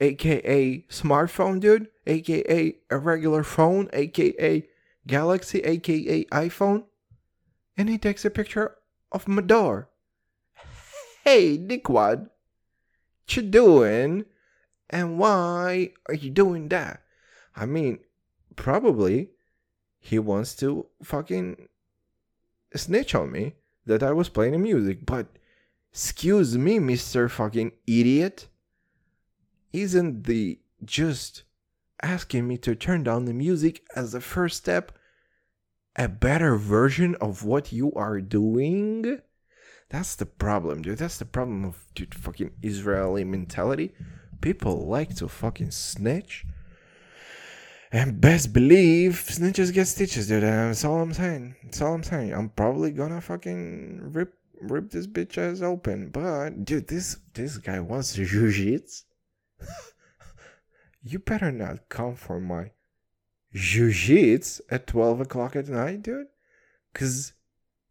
aka 0.00 0.84
smartphone, 0.88 1.60
dude, 1.60 1.88
aka 2.06 2.76
a 2.90 2.98
regular 2.98 3.42
phone, 3.42 3.88
aka 3.92 4.66
Galaxy, 5.06 5.60
aka 5.60 6.24
iPhone, 6.26 6.84
and 7.76 7.88
he 7.88 7.98
takes 7.98 8.24
a 8.24 8.30
picture 8.30 8.76
of 9.12 9.28
my 9.28 9.42
door. 9.42 9.90
Hey, 11.24 11.58
dickwad, 11.58 12.28
you 13.28 13.42
doing? 13.42 14.24
And 14.90 15.18
why 15.18 15.92
are 16.06 16.14
you 16.14 16.30
doing 16.30 16.68
that? 16.68 17.02
I 17.56 17.66
mean, 17.66 18.00
probably 18.56 19.30
he 19.98 20.18
wants 20.18 20.54
to 20.56 20.86
fucking 21.02 21.68
snitch 22.74 23.14
on 23.14 23.32
me 23.32 23.54
that 23.86 24.02
I 24.02 24.12
was 24.12 24.28
playing 24.28 24.60
music, 24.62 25.06
but 25.06 25.26
excuse 25.92 26.56
me, 26.58 26.78
Mr. 26.78 27.30
fucking 27.30 27.72
idiot. 27.86 28.48
Isn't 29.74 30.22
the 30.22 30.60
just 30.84 31.42
asking 32.00 32.46
me 32.46 32.56
to 32.58 32.76
turn 32.76 33.02
down 33.02 33.24
the 33.24 33.34
music 33.34 33.82
as 33.96 34.12
the 34.12 34.20
first 34.20 34.56
step 34.56 34.92
a 35.96 36.06
better 36.06 36.56
version 36.56 37.16
of 37.16 37.42
what 37.44 37.72
you 37.72 37.92
are 37.94 38.20
doing? 38.20 39.20
That's 39.90 40.14
the 40.14 40.26
problem, 40.26 40.82
dude. 40.82 40.98
That's 40.98 41.18
the 41.18 41.24
problem 41.24 41.64
of 41.64 41.84
dude 41.96 42.14
fucking 42.14 42.52
Israeli 42.62 43.24
mentality. 43.24 43.92
People 44.40 44.86
like 44.86 45.16
to 45.16 45.26
fucking 45.26 45.72
snitch. 45.72 46.46
And 47.90 48.20
best 48.20 48.52
believe 48.52 49.14
snitches 49.14 49.74
get 49.74 49.88
stitches, 49.88 50.28
dude. 50.28 50.44
Uh, 50.44 50.68
that's 50.68 50.84
all 50.84 51.00
I'm 51.00 51.12
saying. 51.12 51.56
That's 51.64 51.82
all 51.82 51.94
I'm 51.94 52.04
saying. 52.04 52.32
I'm 52.32 52.50
probably 52.50 52.92
gonna 52.92 53.20
fucking 53.20 54.12
rip 54.12 54.34
rip 54.60 54.90
this 54.92 55.08
bitch 55.08 55.36
ass 55.36 55.62
open. 55.62 56.10
But 56.10 56.64
dude, 56.64 56.86
this 56.86 57.18
this 57.32 57.58
guy 57.58 57.80
wants 57.80 58.14
jiu-jitsu. 58.14 59.02
you 61.02 61.18
better 61.18 61.52
not 61.52 61.88
come 61.88 62.14
for 62.14 62.40
my 62.40 62.70
jiu-jitsu 63.52 64.62
at 64.70 64.86
12 64.86 65.20
o'clock 65.22 65.56
at 65.56 65.68
night, 65.68 66.02
dude. 66.02 66.26
Cause 66.92 67.32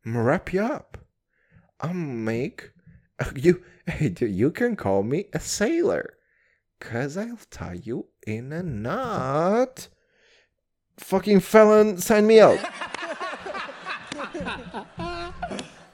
I'm 0.05 0.17
wrap 0.17 0.53
you 0.53 0.61
up. 0.61 0.97
I'll 1.79 1.93
make 1.93 2.71
you 3.35 3.63
hey 3.85 4.09
dude, 4.09 4.31
you 4.31 4.51
can 4.51 4.75
call 4.75 5.03
me 5.03 5.25
a 5.33 5.39
sailor. 5.39 6.15
Cause 6.79 7.17
I'll 7.17 7.39
tie 7.49 7.79
you 7.81 8.07
in 8.27 8.51
a 8.51 8.63
knot. 8.63 9.87
Fucking 10.97 11.39
felon, 11.39 11.97
sign 11.97 12.27
me 12.27 12.39
out. 12.39 12.59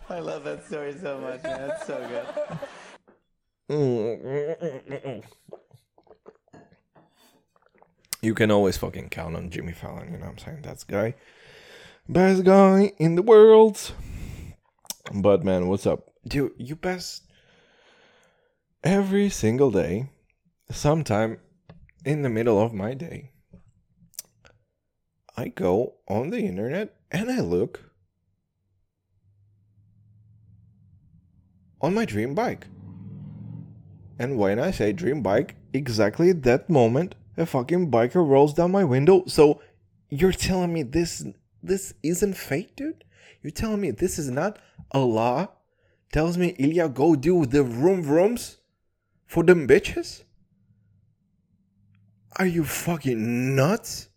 I 0.09 0.19
love 0.19 0.43
that 0.43 0.65
story 0.65 0.95
so 0.99 1.19
much, 1.19 1.43
man. 1.43 1.69
It's 1.69 1.85
so 1.85 2.25
good. 3.69 5.23
You 8.21 8.33
can 8.33 8.51
always 8.51 8.77
fucking 8.77 9.09
count 9.09 9.35
on 9.35 9.49
Jimmy 9.49 9.71
Fallon, 9.71 10.11
you 10.11 10.17
know 10.17 10.25
what 10.25 10.31
I'm 10.31 10.37
saying? 10.37 10.61
That's 10.61 10.83
guy. 10.83 11.15
Best 12.07 12.43
guy 12.43 12.91
in 12.97 13.15
the 13.15 13.21
world. 13.21 13.93
But 15.13 15.43
man, 15.43 15.67
what's 15.67 15.87
up? 15.87 16.11
Dude, 16.27 16.53
you 16.57 16.75
best 16.75 17.23
every 18.83 19.29
single 19.29 19.71
day, 19.71 20.09
sometime 20.69 21.39
in 22.05 22.21
the 22.21 22.29
middle 22.29 22.61
of 22.61 22.73
my 22.73 22.93
day, 22.93 23.31
I 25.35 25.47
go 25.49 25.95
on 26.07 26.29
the 26.29 26.39
internet 26.39 26.95
and 27.11 27.31
I 27.31 27.39
look 27.39 27.91
on 31.81 31.93
my 31.93 32.05
dream 32.05 32.35
bike. 32.35 32.67
And 34.17 34.37
when 34.37 34.59
I 34.59 34.71
say 34.71 34.91
dream 34.91 35.21
bike, 35.21 35.55
exactly 35.71 36.29
at 36.29 36.43
that 36.43 36.69
moment, 36.69 37.15
a 37.39 37.45
fucking 37.45 37.89
biker 37.89 38.25
rolls 38.27 38.53
down 38.53 38.71
my 38.71 38.83
window. 38.83 39.23
So 39.27 39.61
you're 40.09 40.31
telling 40.31 40.73
me 40.73 40.83
this 40.83 41.25
this 41.63 41.93
isn't 42.03 42.35
fake, 42.35 42.75
dude? 42.75 43.03
You're 43.41 43.51
telling 43.51 43.81
me 43.81 43.91
this 43.91 44.19
is 44.19 44.29
not 44.29 44.59
Allah 44.91 45.49
tells 46.11 46.37
me 46.37 46.55
Ilya 46.57 46.89
go 46.89 47.15
do 47.15 47.45
the 47.45 47.63
room 47.63 48.03
rooms 48.03 48.57
for 49.25 49.43
them 49.43 49.67
bitches? 49.67 50.23
Are 52.37 52.47
you 52.47 52.63
fucking 52.63 53.55
nuts? 53.55 54.09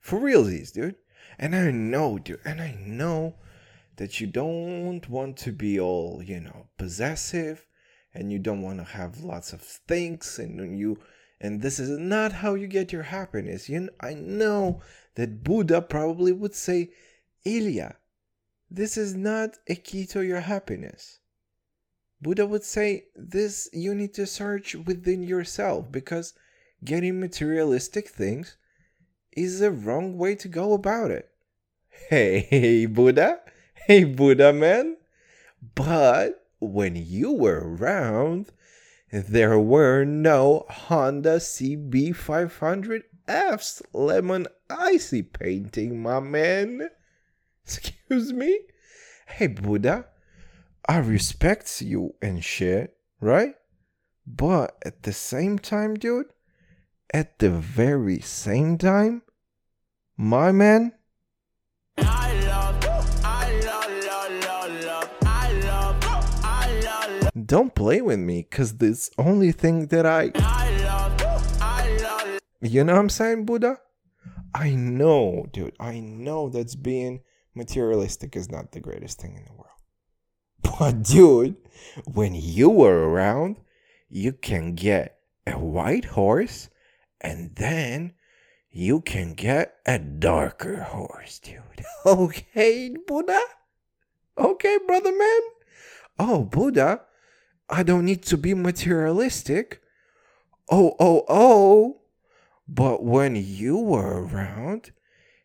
For 0.00 0.18
realsies, 0.18 0.72
dude. 0.72 0.96
And 1.38 1.54
I 1.54 1.70
know, 1.70 2.18
dude, 2.18 2.40
and 2.44 2.60
I 2.60 2.76
know 2.80 3.36
that 3.96 4.20
you 4.20 4.26
don't 4.26 5.08
want 5.08 5.36
to 5.38 5.52
be 5.52 5.78
all, 5.78 6.22
you 6.22 6.40
know, 6.40 6.66
possessive 6.76 7.66
and 8.14 8.32
you 8.32 8.38
don't 8.38 8.62
want 8.62 8.78
to 8.78 8.84
have 8.84 9.20
lots 9.20 9.52
of 9.52 9.60
things 9.60 10.38
and 10.38 10.78
you 10.78 10.98
and 11.40 11.62
this 11.62 11.78
is 11.78 11.90
not 11.90 12.32
how 12.32 12.54
you 12.54 12.66
get 12.66 12.92
your 12.92 13.04
happiness. 13.04 13.68
You 13.68 13.88
I 14.00 14.14
know 14.14 14.80
that 15.14 15.44
Buddha 15.44 15.82
probably 15.82 16.32
would 16.32 16.54
say, 16.54 16.90
Ilya, 17.44 17.96
this 18.70 18.96
is 18.96 19.14
not 19.14 19.56
a 19.66 19.74
key 19.74 20.06
to 20.06 20.22
your 20.22 20.40
happiness. 20.40 21.20
Buddha 22.20 22.46
would 22.46 22.64
say 22.64 23.04
this 23.14 23.68
you 23.72 23.94
need 23.94 24.14
to 24.14 24.26
search 24.26 24.74
within 24.74 25.22
yourself 25.22 25.90
because 25.90 26.34
getting 26.84 27.20
materialistic 27.20 28.08
things 28.08 28.56
is 29.32 29.60
the 29.60 29.70
wrong 29.70 30.18
way 30.18 30.34
to 30.34 30.48
go 30.48 30.72
about 30.72 31.10
it. 31.10 31.30
Hey, 32.08 32.86
Buddha. 32.86 33.40
Hey, 33.74 34.04
Buddha 34.04 34.52
man. 34.52 34.96
But 35.74 36.46
when 36.60 36.94
you 36.96 37.32
were 37.32 37.76
around, 37.76 38.52
there 39.10 39.58
were 39.58 40.04
no 40.04 40.66
Honda 40.68 41.38
CB500Fs 41.38 43.82
lemon 43.92 44.46
icy 44.68 45.22
painting, 45.22 46.02
my 46.02 46.20
man. 46.20 46.90
Excuse 47.64 48.32
me? 48.32 48.60
Hey, 49.26 49.46
Buddha, 49.46 50.06
I 50.88 50.98
respect 50.98 51.80
you 51.82 52.14
and 52.22 52.44
shit, 52.44 52.96
right? 53.20 53.54
But 54.26 54.76
at 54.84 55.04
the 55.04 55.12
same 55.12 55.58
time, 55.58 55.94
dude, 55.94 56.26
at 57.12 57.38
the 57.38 57.50
very 57.50 58.20
same 58.20 58.78
time, 58.78 59.22
my 60.16 60.52
man, 60.52 60.92
don't 67.48 67.74
play 67.74 68.02
with 68.02 68.18
me 68.18 68.46
because 68.48 68.76
this 68.76 69.10
only 69.16 69.52
thing 69.52 69.86
that 69.86 70.04
I. 70.04 70.24
You 72.60 72.84
know 72.84 72.92
what 72.92 72.98
I'm 72.98 73.08
saying, 73.08 73.46
Buddha? 73.46 73.78
I 74.54 74.70
know, 74.70 75.46
dude. 75.50 75.74
I 75.80 76.00
know 76.00 76.50
that's 76.50 76.74
being 76.74 77.22
materialistic 77.54 78.36
is 78.36 78.50
not 78.50 78.72
the 78.72 78.80
greatest 78.80 79.20
thing 79.20 79.34
in 79.36 79.44
the 79.44 79.52
world. 79.52 79.64
But, 80.78 81.02
dude, 81.02 81.56
when 82.04 82.34
you 82.34 82.68
were 82.68 83.08
around, 83.08 83.56
you 84.10 84.32
can 84.32 84.74
get 84.74 85.18
a 85.46 85.58
white 85.58 86.04
horse 86.04 86.68
and 87.20 87.56
then 87.56 88.12
you 88.70 89.00
can 89.00 89.32
get 89.34 89.76
a 89.86 89.98
darker 89.98 90.82
horse, 90.82 91.38
dude. 91.38 91.62
Okay, 92.06 92.94
Buddha? 93.06 93.40
Okay, 94.36 94.78
brother 94.86 95.16
man? 95.16 95.40
Oh, 96.18 96.44
Buddha, 96.44 97.02
I 97.68 97.82
don't 97.82 98.04
need 98.04 98.22
to 98.24 98.36
be 98.36 98.54
materialistic. 98.54 99.82
Oh, 100.70 100.96
oh, 100.98 101.24
oh. 101.28 102.00
But 102.66 103.02
when 103.02 103.36
you 103.36 103.78
were 103.78 104.24
around, 104.24 104.92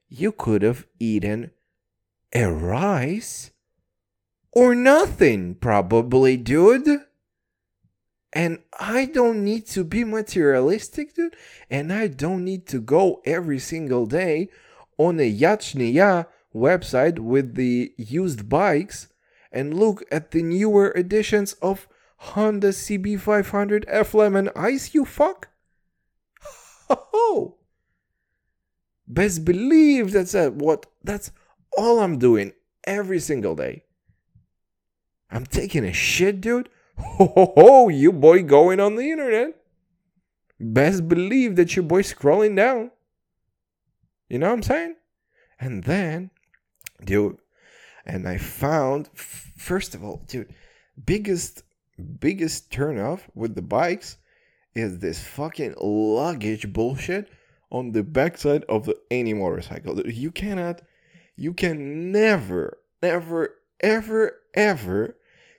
you 0.09 0.31
could 0.31 0.61
have 0.61 0.85
eaten 0.99 1.51
a 2.33 2.51
rice 2.51 3.51
or 4.51 4.75
nothing, 4.75 5.55
probably, 5.55 6.37
dude. 6.37 7.01
And 8.31 8.59
I 8.79 9.05
don't 9.05 9.43
need 9.43 9.67
to 9.67 9.83
be 9.83 10.03
materialistic, 10.03 11.15
dude. 11.15 11.35
And 11.69 11.93
I 11.93 12.07
don't 12.07 12.43
need 12.43 12.67
to 12.67 12.79
go 12.79 13.21
every 13.25 13.59
single 13.59 14.05
day 14.05 14.49
on 14.97 15.19
a 15.19 15.31
Yachniya 15.31 16.27
website 16.53 17.19
with 17.19 17.55
the 17.55 17.93
used 17.97 18.49
bikes 18.49 19.07
and 19.51 19.73
look 19.73 20.03
at 20.11 20.31
the 20.31 20.41
newer 20.41 20.91
editions 20.95 21.53
of 21.53 21.87
Honda 22.23 22.69
CB500 22.69 23.83
F 23.87 24.13
Lemon 24.13 24.49
Ice, 24.55 24.93
you 24.93 25.03
fuck? 25.03 25.49
Ho 26.89 27.57
Best 29.05 29.43
believe 29.43 30.13
that's 30.13 30.33
a, 30.33 30.49
what 30.49 30.85
that's 31.03 31.31
all 31.77 31.99
I'm 31.99 32.17
doing 32.17 32.53
every 32.85 33.19
single 33.19 33.55
day. 33.55 33.83
I'm 35.29 35.45
taking 35.45 35.83
a 35.83 35.91
shit, 35.91 36.39
dude. 36.39 36.69
Ho 36.97 37.25
ho 37.25 37.53
ho, 37.57 37.89
you 37.89 38.13
boy 38.13 38.43
going 38.43 38.79
on 38.79 38.95
the 38.95 39.11
internet. 39.11 39.55
Best 40.59 41.09
believe 41.09 41.57
that 41.57 41.75
your 41.75 41.83
boy 41.83 42.03
scrolling 42.03 42.55
down. 42.55 42.91
You 44.29 44.39
know 44.39 44.47
what 44.47 44.53
I'm 44.53 44.63
saying? 44.63 44.95
And 45.59 45.83
then, 45.83 46.29
dude, 47.03 47.37
and 48.05 48.27
I 48.27 48.37
found, 48.37 49.09
first 49.13 49.93
of 49.93 50.03
all, 50.03 50.23
dude, 50.27 50.53
biggest 51.03 51.62
biggest 52.01 52.71
turnoff 52.71 53.21
with 53.33 53.55
the 53.55 53.61
bikes 53.61 54.17
is 54.75 54.99
this 54.99 55.23
fucking 55.23 55.75
luggage 55.79 56.73
bullshit 56.73 57.29
on 57.71 57.91
the 57.91 58.03
backside 58.03 58.63
of 58.65 58.85
the, 58.85 58.97
any 59.11 59.33
motorcycle. 59.33 59.99
You 60.07 60.31
cannot, 60.31 60.81
you 61.35 61.53
can 61.53 62.11
never, 62.11 62.77
never, 63.01 63.55
ever, 63.79 64.39
ever 64.53 65.17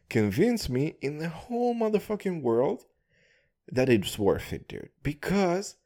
convince 0.08 0.68
me 0.68 0.96
in 1.00 1.18
the 1.18 1.28
whole 1.28 1.74
motherfucking 1.74 2.42
world 2.42 2.84
that 3.70 3.88
it's 3.88 4.18
worth 4.18 4.52
it, 4.52 4.68
dude. 4.68 4.90
Because 5.02 5.76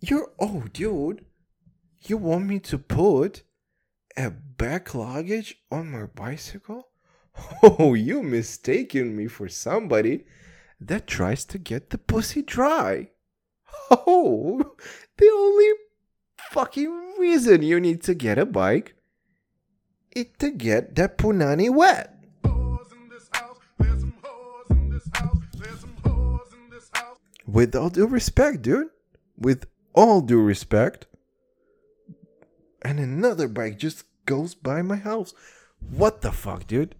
you're, 0.00 0.32
oh, 0.38 0.64
dude, 0.72 1.24
you 2.02 2.16
want 2.16 2.46
me 2.46 2.58
to 2.60 2.78
put 2.78 3.42
a 4.16 4.30
back 4.30 4.94
luggage 4.94 5.56
on 5.70 5.90
my 5.90 6.04
bicycle? 6.04 6.88
Oh, 7.62 7.94
you 7.94 8.22
mistaken 8.22 9.16
me 9.16 9.28
for 9.28 9.48
somebody 9.48 10.24
that 10.80 11.06
tries 11.06 11.44
to 11.46 11.58
get 11.58 11.90
the 11.90 11.98
pussy 11.98 12.42
dry. 12.42 13.10
Oh, 13.90 14.74
the 15.18 15.30
only 15.30 15.68
fucking 16.50 17.14
reason 17.18 17.62
you 17.62 17.78
need 17.78 18.02
to 18.02 18.14
get 18.14 18.38
a 18.38 18.46
bike 18.46 18.94
is 20.14 20.26
to 20.38 20.50
get 20.50 20.94
that 20.94 21.18
punani 21.18 21.68
wet. 21.70 22.14
With 27.46 27.74
all 27.74 27.90
due 27.90 28.06
respect, 28.06 28.62
dude. 28.62 28.88
With 29.36 29.66
all 29.92 30.22
due 30.22 30.40
respect. 30.40 31.06
And 32.82 32.98
another 32.98 33.46
bike 33.46 33.78
just 33.78 34.04
goes 34.24 34.54
by 34.54 34.80
my 34.80 34.96
house. 34.96 35.34
What 35.80 36.22
the 36.22 36.32
fuck, 36.32 36.66
dude? 36.66 36.94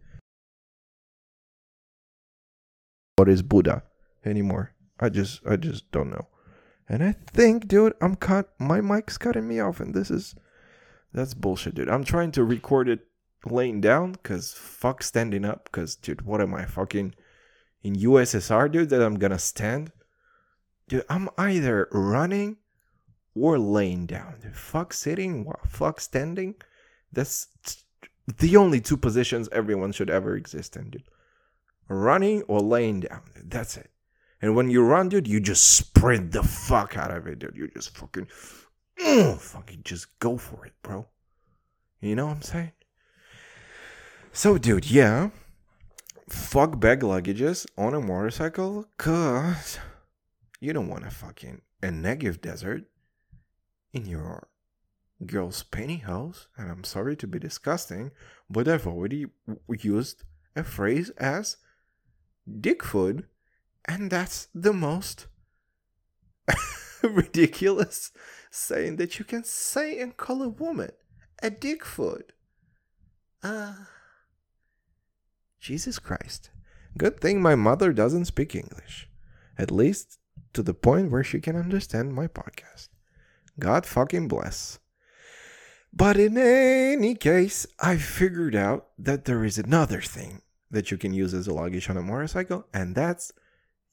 What 3.17 3.29
is 3.29 3.43
Buddha 3.43 3.83
anymore? 4.25 4.75
I 4.99 5.09
just 5.09 5.47
I 5.47 5.57
just 5.57 5.91
don't 5.93 6.11
know. 6.11 6.29
And 6.89 7.03
I 7.03 7.13
think, 7.13 7.69
dude, 7.69 7.95
I'm 8.01 8.17
cut 8.17 8.51
my 8.59 8.81
mic's 8.81 9.19
cutting 9.19 9.49
me 9.49 9.61
off 9.61 9.81
and 9.81 9.95
this 9.95 10.11
is 10.11 10.35
that's 11.13 11.35
bullshit, 11.35 11.75
dude. 11.75 11.89
I'm 11.89 12.05
trying 12.05 12.33
to 12.33 12.45
record 12.45 12.89
it 12.89 13.07
laying 13.45 13.81
down 13.81 14.17
cuz 14.23 14.53
fuck 14.53 15.03
standing 15.03 15.45
up 15.45 15.71
cuz 15.73 15.97
dude, 15.97 16.23
what 16.23 16.41
am 16.41 16.55
I 16.55 16.65
fucking 16.65 17.15
in 17.83 17.97
USSR, 17.97 18.71
dude, 18.71 18.91
that 18.91 19.03
I'm 19.03 19.19
to 19.19 19.39
stand? 19.39 19.93
Dude, 20.89 21.05
I'm 21.09 21.29
either 21.37 21.89
running 21.93 22.59
or 23.35 23.59
laying 23.59 24.07
down. 24.07 24.41
Dude, 24.41 24.57
fuck 24.57 24.93
sitting, 24.93 25.51
fuck 25.67 26.01
standing. 26.01 26.55
That's 27.13 27.49
the 28.27 28.57
only 28.57 28.81
two 28.81 28.97
positions 28.97 29.49
everyone 29.53 29.93
should 29.93 30.11
ever 30.11 30.37
exist 30.37 30.77
in, 30.77 30.91
dude. 30.91 31.03
Running 31.89 32.43
or 32.43 32.61
laying 32.61 33.01
down. 33.01 33.23
That's 33.37 33.77
it. 33.77 33.91
And 34.41 34.57
when 34.57 34.71
you 34.71 34.83
run, 34.83 35.09
dude, 35.09 35.29
you 35.29 35.41
just 35.41 35.67
sprint 35.67 36.33
the 36.33 36.43
fuck 36.43 36.97
out 36.97 37.11
of 37.11 37.27
it, 37.27 37.39
dude. 37.39 37.57
You 37.57 37.69
just 37.69 37.97
fucking, 37.97 38.27
mm, 38.99 39.39
fucking 39.39 39.83
just 39.85 40.19
go 40.19 40.37
for 40.37 40.67
it, 40.67 40.73
bro. 40.83 41.07
You 42.01 42.17
know 42.17 42.27
what 42.27 42.37
I'm 42.37 42.43
saying? 42.43 42.73
So, 44.33 44.59
dude, 44.59 44.91
yeah. 44.91 45.31
Fuck 46.29 46.81
bag 46.81 47.01
luggages 47.01 47.67
on 47.77 47.95
a 47.95 48.01
motorcycle, 48.01 48.87
cause 48.97 49.79
you 50.61 50.73
don't 50.73 50.89
want 50.89 51.05
to 51.05 51.11
fucking 51.11 51.61
a 51.83 51.89
Negev 51.89 52.41
desert 52.41 52.85
in 53.93 54.07
your 54.07 54.49
girl's 55.27 55.63
pantyhose. 55.63 56.47
And 56.57 56.71
I'm 56.71 56.85
sorry 56.85 57.17
to 57.17 57.27
be 57.27 57.39
disgusting, 57.39 58.13
but 58.49 58.67
I've 58.67 58.87
already 58.87 59.27
used 59.69 60.25
a 60.57 60.65
phrase 60.65 61.11
as 61.19 61.59
dick 62.61 62.83
food, 62.83 63.27
and 63.87 64.11
that's 64.11 64.49
the 64.55 64.73
most 64.73 65.27
ridiculous 67.03 68.13
saying 68.51 68.97
that 68.97 69.19
you 69.19 69.25
can 69.25 69.45
say 69.45 69.99
and 70.01 70.17
call 70.17 70.43
a 70.43 70.49
woman 70.49 70.91
a 71.43 71.51
dick 71.51 71.85
food. 71.85 72.33
Uh, 73.43 73.75
Jesus 75.61 75.99
Christ. 75.99 76.51
Good 76.97 77.21
thing 77.21 77.43
my 77.43 77.55
mother 77.55 77.93
doesn't 77.93 78.27
speak 78.27 78.55
English. 78.55 79.09
At 79.59 79.71
least 79.71 80.19
to 80.53 80.63
the 80.63 80.75
point 80.75 81.11
where 81.11 81.25
she 81.25 81.41
can 81.41 81.57
understand 81.57 82.15
my 82.15 82.27
podcast. 82.27 82.89
God 83.59 83.85
fucking 83.85 84.29
bless. 84.29 84.79
But 85.93 86.17
in 86.17 86.39
any 86.39 87.15
case, 87.15 87.67
I 87.79 87.97
figured 87.97 88.55
out 88.55 88.89
that 88.99 89.25
there 89.25 89.45
is 89.45 89.59
another 89.59 90.01
thing 90.01 90.43
that 90.73 90.91
you 90.91 90.99
can 90.99 91.13
use 91.13 91.33
as 91.35 91.47
a 91.47 91.55
luggage 91.55 91.89
on 91.89 91.97
a 91.97 92.03
motorcycle, 92.03 92.67
and 92.75 92.95
that's 92.95 93.33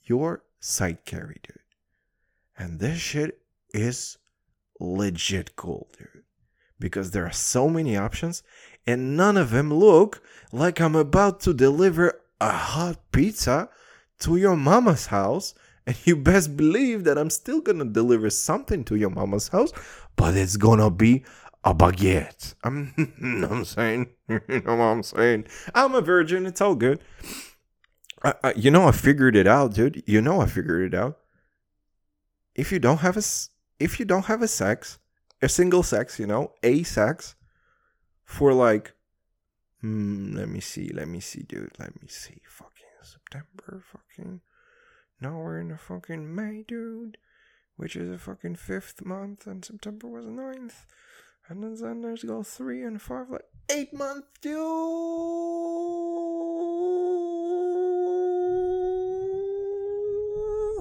your 0.04 0.44
side 0.60 1.06
carry, 1.06 1.39
dude. 1.44 1.58
And 2.58 2.80
this 2.80 3.00
shit 3.00 3.42
is 3.74 4.18
legit 4.80 5.56
cool, 5.56 5.88
dude. 5.98 6.24
Because 6.80 7.12
there 7.12 7.26
are 7.26 7.32
so 7.32 7.70
many 7.70 7.96
options, 7.96 8.42
and 8.88 9.15
none 9.15 9.38
of 9.38 9.52
them 9.52 9.72
look 9.72 10.24
like 10.52 10.82
I'm 10.82 10.96
about 10.96 11.42
to 11.42 11.54
deliver 11.54 12.20
a 12.42 12.52
hot 12.52 12.98
pizza 13.12 13.70
to 14.20 14.38
your 14.38 14.56
mama's 14.56 15.08
house 15.08 15.54
and 15.89 15.98
you 16.06 16.15
best 16.15 16.56
believe 16.56 17.04
that 17.06 17.18
I'm 17.18 17.32
still 17.32 17.62
gonna 17.62 17.86
deliver 17.86 18.30
something 18.30 18.84
to 18.86 18.96
your 18.96 19.10
mama's 19.10 19.48
house, 19.48 19.72
but 20.15 20.38
it's 20.38 20.56
gonna 20.56 20.92
be 20.92 21.24
a 21.63 21.74
baguette. 21.74 22.56
I'm, 22.63 22.93
I'm 23.50 23.65
saying, 23.65 24.10
you 24.30 24.41
know 24.48 24.76
what 24.76 24.86
I'm 24.86 25.04
saying? 25.04 25.48
I'm 25.74 25.95
a 25.95 26.02
virgin. 26.02 26.45
It's 26.45 26.62
all 26.62 26.76
good. 26.76 27.02
I, 28.24 28.34
I, 28.43 28.54
you 28.54 28.72
know, 28.72 28.88
I 28.88 28.91
figured 28.91 29.36
it 29.36 29.48
out, 29.48 29.74
dude. 29.74 30.04
You 30.06 30.22
know, 30.22 30.41
I 30.41 30.45
figured 30.45 30.93
it 30.93 30.98
out. 30.98 31.19
If 32.56 32.72
you 32.72 32.80
don't 32.80 33.00
have 33.00 33.17
a, 33.17 33.24
if 33.80 34.00
you 34.00 34.06
don't 34.06 34.26
have 34.26 34.41
a 34.41 34.48
sex, 34.48 35.00
a 35.41 35.48
single 35.48 35.84
sex, 35.84 36.19
you 36.19 36.28
know, 36.28 36.54
a 36.63 36.84
sex, 36.84 37.36
for 38.26 38.54
like, 38.54 38.93
hmm, 39.82 40.36
let 40.36 40.50
me 40.50 40.60
see, 40.60 40.89
let 40.93 41.08
me 41.08 41.19
see, 41.19 41.43
dude, 41.43 41.72
let 41.80 42.02
me 42.02 42.08
see, 42.10 42.41
fucking 42.45 42.74
September, 43.02 43.84
fucking 43.91 44.41
now 45.22 45.38
we're 45.38 45.60
in 45.60 45.69
the 45.69 45.78
fucking 45.78 46.34
May, 46.34 46.63
dude, 46.67 47.17
which 47.76 47.95
is 47.95 48.10
a 48.10 48.17
fucking 48.17 48.56
fifth 48.56 49.04
month, 49.04 49.48
and 49.48 49.65
September 49.65 50.08
was 50.08 50.26
the 50.26 50.32
ninth. 50.32 50.86
And 51.49 51.63
then 51.77 52.01
there's 52.01 52.23
go 52.23 52.43
three 52.43 52.83
and 52.83 53.01
five, 53.01 53.29
like 53.29 53.45
eight 53.71 53.93
months, 53.93 54.27
dude. 54.41 54.53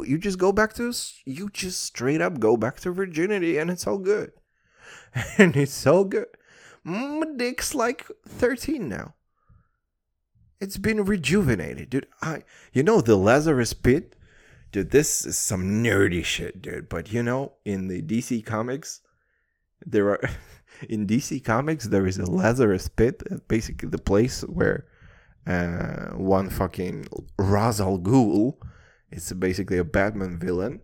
You 0.06 0.18
just 0.18 0.38
go 0.38 0.52
back 0.52 0.74
to, 0.74 0.92
you 1.24 1.50
just 1.50 1.82
straight 1.82 2.20
up 2.20 2.38
go 2.38 2.56
back 2.56 2.80
to 2.80 2.90
virginity, 2.90 3.58
and 3.58 3.70
it's 3.70 3.86
all 3.86 3.98
good. 3.98 4.32
And 5.38 5.56
it's 5.56 5.86
all 5.86 6.04
good. 6.04 6.28
My 6.84 7.26
dick's 7.36 7.74
like 7.74 8.06
13 8.26 8.88
now. 8.88 9.14
It's 10.60 10.76
been 10.76 11.04
rejuvenated, 11.04 11.90
dude. 11.90 12.06
I, 12.20 12.42
you 12.72 12.82
know, 12.82 13.00
the 13.00 13.16
Lazarus 13.16 13.72
pit 13.72 14.14
dude, 14.72 14.90
this 14.90 15.24
is 15.24 15.38
some 15.38 15.82
nerdy 15.82 16.24
shit, 16.24 16.62
dude. 16.62 16.88
But 16.88 17.12
you 17.12 17.22
know, 17.22 17.54
in 17.64 17.88
the 17.88 18.02
DC 18.02 18.44
comics, 18.44 19.00
there 19.84 20.10
are 20.10 20.20
in 20.88 21.06
DC 21.06 21.44
comics 21.44 21.86
there 21.86 22.06
is 22.06 22.18
a 22.18 22.30
Lazarus 22.30 22.88
pit, 22.88 23.22
basically 23.48 23.88
the 23.88 23.98
place 23.98 24.42
where 24.42 24.86
uh, 25.46 26.10
one 26.16 26.50
fucking 26.50 27.06
Ra's 27.38 27.80
al 27.80 27.98
Ghul, 27.98 28.56
it's 29.10 29.32
basically 29.32 29.78
a 29.78 29.84
Batman 29.84 30.38
villain. 30.38 30.80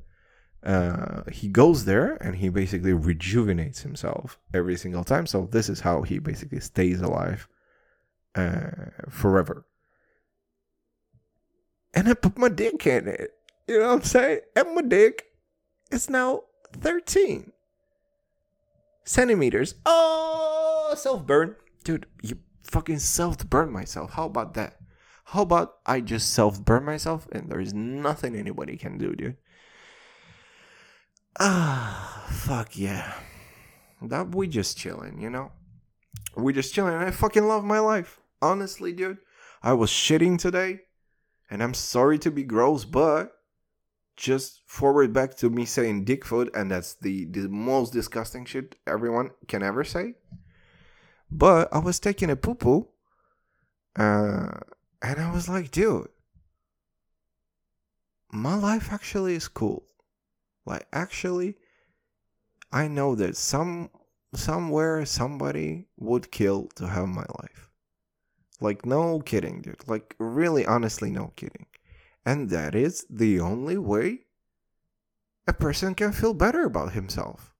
Uh, 0.62 1.22
he 1.30 1.48
goes 1.48 1.84
there 1.84 2.16
and 2.22 2.36
he 2.36 2.48
basically 2.48 2.94
rejuvenates 2.94 3.82
himself 3.82 4.38
every 4.54 4.76
single 4.76 5.04
time. 5.04 5.26
So 5.26 5.46
this 5.50 5.68
is 5.68 5.80
how 5.80 6.02
he 6.02 6.18
basically 6.18 6.60
stays 6.60 7.02
alive 7.02 7.46
uh, 8.34 8.70
forever. 9.10 9.66
And 11.92 12.08
I 12.08 12.14
put 12.14 12.38
my 12.38 12.48
dick 12.48 12.86
in 12.86 13.08
it. 13.08 13.32
You 13.68 13.80
know 13.80 13.88
what 13.88 13.94
I'm 13.94 14.02
saying? 14.02 14.40
And 14.56 14.74
my 14.74 14.82
dick 14.82 15.26
is 15.90 16.08
now 16.08 16.42
13 16.72 17.52
centimeters. 19.04 19.74
Oh, 19.86 20.94
self 20.96 21.26
burn. 21.26 21.56
Dude, 21.84 22.06
you 22.22 22.38
fucking 22.62 22.98
self 22.98 23.48
burn 23.48 23.70
myself. 23.72 24.12
How 24.12 24.26
about 24.26 24.54
that? 24.54 24.78
How 25.26 25.42
about 25.42 25.76
I 25.86 26.00
just 26.00 26.32
self 26.32 26.62
burn 26.64 26.84
myself 26.84 27.28
and 27.32 27.50
there 27.50 27.60
is 27.60 27.74
nothing 27.74 28.36
anybody 28.36 28.76
can 28.76 28.98
do, 28.98 29.14
dude? 29.14 29.36
Ah, 31.38 32.26
fuck 32.30 32.78
yeah. 32.78 33.14
That 34.00 34.34
we 34.34 34.46
just 34.46 34.76
chilling, 34.76 35.20
you 35.20 35.30
know? 35.30 35.50
We 36.36 36.52
just 36.52 36.74
chilling. 36.74 36.94
I 36.94 37.10
fucking 37.10 37.46
love 37.46 37.64
my 37.64 37.78
life. 37.78 38.20
Honestly, 38.42 38.92
dude. 38.92 39.18
I 39.62 39.72
was 39.72 39.90
shitting 39.90 40.38
today. 40.38 40.80
And 41.50 41.62
I'm 41.62 41.74
sorry 41.74 42.18
to 42.20 42.30
be 42.30 42.42
gross, 42.42 42.84
but 42.84 43.33
just 44.16 44.62
forward 44.66 45.12
back 45.12 45.36
to 45.36 45.50
me 45.50 45.64
saying 45.64 46.04
dick 46.04 46.24
food, 46.24 46.50
and 46.54 46.70
that's 46.70 46.94
the, 46.94 47.24
the 47.26 47.48
most 47.48 47.92
disgusting 47.92 48.44
shit 48.44 48.76
everyone 48.86 49.30
can 49.48 49.62
ever 49.62 49.84
say. 49.84 50.14
But 51.30 51.72
I 51.72 51.78
was 51.78 51.98
taking 51.98 52.30
a 52.30 52.36
poo 52.36 52.54
poo, 52.54 52.88
uh, 53.96 54.60
and 55.02 55.20
I 55.20 55.32
was 55.32 55.48
like, 55.48 55.70
dude, 55.70 56.08
my 58.32 58.56
life 58.56 58.92
actually 58.92 59.34
is 59.34 59.48
cool. 59.48 59.84
Like 60.66 60.86
actually 60.92 61.56
I 62.72 62.88
know 62.88 63.14
that 63.14 63.36
some 63.36 63.90
somewhere 64.34 65.06
somebody 65.06 65.86
would 65.96 66.32
kill 66.32 66.68
to 66.74 66.88
have 66.88 67.08
my 67.08 67.26
life. 67.40 67.70
Like 68.60 68.84
no 68.84 69.20
kidding, 69.20 69.62
dude. 69.62 69.86
Like 69.86 70.16
really 70.18 70.66
honestly 70.66 71.10
no 71.10 71.32
kidding. 71.36 71.66
And 72.24 72.48
that 72.50 72.74
is 72.74 73.06
the 73.10 73.40
only 73.40 73.76
way 73.76 74.20
a 75.46 75.52
person 75.52 75.94
can 75.94 76.12
feel 76.12 76.34
better 76.34 76.64
about 76.64 76.92
himself. 76.92 77.54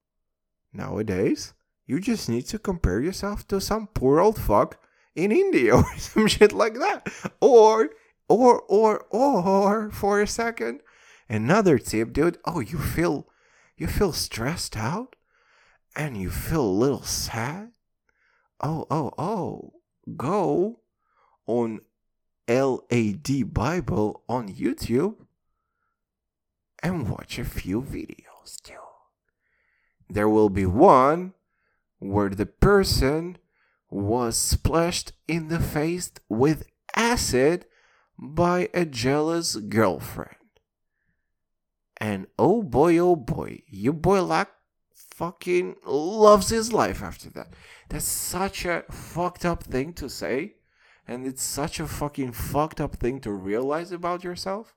Nowadays, 0.73 1.53
you 1.87 2.01
just 2.01 2.29
need 2.29 2.47
to 2.47 2.59
compare 2.59 3.01
yourself 3.01 3.47
to 3.49 3.61
some 3.61 3.89
poor 3.89 4.21
old 4.21 4.41
fuck 4.41 4.81
in 5.15 5.31
India 5.31 5.77
or 5.77 5.99
some 5.99 6.27
shit 6.27 6.53
like 6.53 6.75
that. 6.75 7.13
Or, 7.41 7.91
or, 8.29 8.63
or, 8.63 9.05
or, 9.11 9.91
for 9.91 10.21
a 10.21 10.27
second, 10.27 10.81
another 11.29 11.79
tip, 11.79 12.13
dude. 12.13 12.39
Oh, 12.47 12.61
you 12.61 12.79
feel, 12.79 13.29
you 13.77 13.87
feel 13.87 14.13
stressed 14.13 14.77
out, 14.77 15.15
and 15.95 16.17
you 16.17 16.31
feel 16.31 16.65
a 16.65 16.81
little 16.83 17.03
sad. 17.03 17.73
Oh, 18.61 18.87
oh, 18.91 19.13
oh, 19.19 19.73
go 20.17 20.81
on 21.47 21.81
LAD 22.49 23.53
Bible 23.53 24.23
on 24.29 24.49
YouTube 24.49 25.17
and 26.83 27.09
watch 27.09 27.39
a 27.39 27.45
few 27.45 27.81
videos 27.81 28.61
too. 28.63 28.75
There 30.09 30.29
will 30.29 30.51
be 30.51 30.67
one 30.67 31.33
where 31.99 32.29
the 32.29 32.47
person 32.47 33.39
was 33.89 34.37
splashed 34.37 35.13
in 35.27 35.49
the 35.49 35.61
face 35.61 36.13
with 36.29 36.67
acid 36.95 37.65
by 38.19 38.69
a 38.75 38.85
jealous 38.85 39.57
girlfriend. 39.57 40.37
And 41.97 42.27
oh 42.39 42.63
boy, 42.63 42.99
oh 42.99 43.17
boy, 43.17 43.63
your 43.67 43.95
boy 43.95 44.23
like 44.23 44.49
fucking 44.95 45.77
loves 45.87 46.51
his 46.51 46.73
life 46.73 47.03
after 47.03 47.31
that. 47.31 47.55
That's 47.89 48.05
such 48.05 48.65
a 48.65 48.85
fucked 48.91 49.45
up 49.45 49.63
thing 49.63 49.93
to 49.95 50.11
say. 50.11 50.57
And 51.07 51.27
it's 51.27 51.43
such 51.43 51.81
a 51.81 51.87
fucking 51.87 52.33
fucked 52.33 52.81
up 52.81 52.97
thing 52.97 53.21
to 53.21 53.33
realize 53.33 53.93
about 53.93 54.25
yourself. 54.25 54.75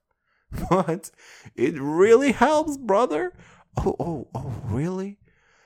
But 0.70 1.12
it 1.56 1.76
really 1.80 2.32
helps, 2.32 2.78
brother. 2.78 3.34
Oh, 3.78 3.96
oh, 4.00 4.28
oh, 4.34 4.62
really? 4.66 5.20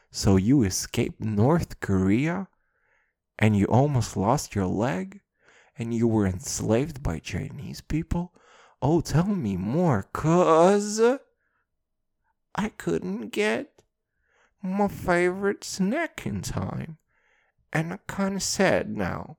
So 0.10 0.36
you 0.36 0.64
escaped 0.64 1.22
North 1.22 1.80
Korea 1.80 2.48
and 3.40 3.56
you 3.56 3.66
almost 3.66 4.18
lost 4.18 4.56
your 4.56 4.66
leg 4.66 5.22
and 5.78 5.94
you 5.94 6.08
were 6.08 6.28
enslaved 6.28 7.02
by 7.02 7.20
Chinese 7.20 7.82
people? 7.82 8.34
Oh, 8.82 9.02
tell 9.02 9.28
me 9.28 9.56
more, 9.56 10.08
cuz 10.12 11.00
I 12.56 12.70
couldn't 12.70 13.30
get 13.30 13.82
my 14.62 14.88
favorite 14.88 15.64
snack 15.64 16.26
in 16.26 16.42
time. 16.42 16.98
And 17.72 17.94
I'm 17.94 18.00
kind 18.08 18.36
of 18.36 18.44
sad 18.44 18.90
now. 18.90 19.38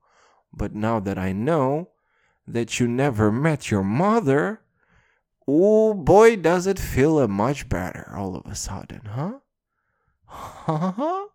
But 0.53 0.75
now 0.75 1.01
that 1.01 1.19
I 1.19 1.33
know 1.33 1.91
that 2.47 2.79
you 2.79 2.89
never 2.89 3.33
met 3.33 3.71
your 3.71 3.83
mother, 3.83 4.61
oh 5.47 5.95
boy, 5.95 6.37
does 6.37 6.67
it 6.67 6.79
feel 6.79 7.19
a 7.19 7.29
much 7.29 7.69
better 7.69 8.13
all 8.17 8.37
of 8.37 8.47
a 8.47 8.55
sudden, 8.55 9.03
huh? 9.07 9.39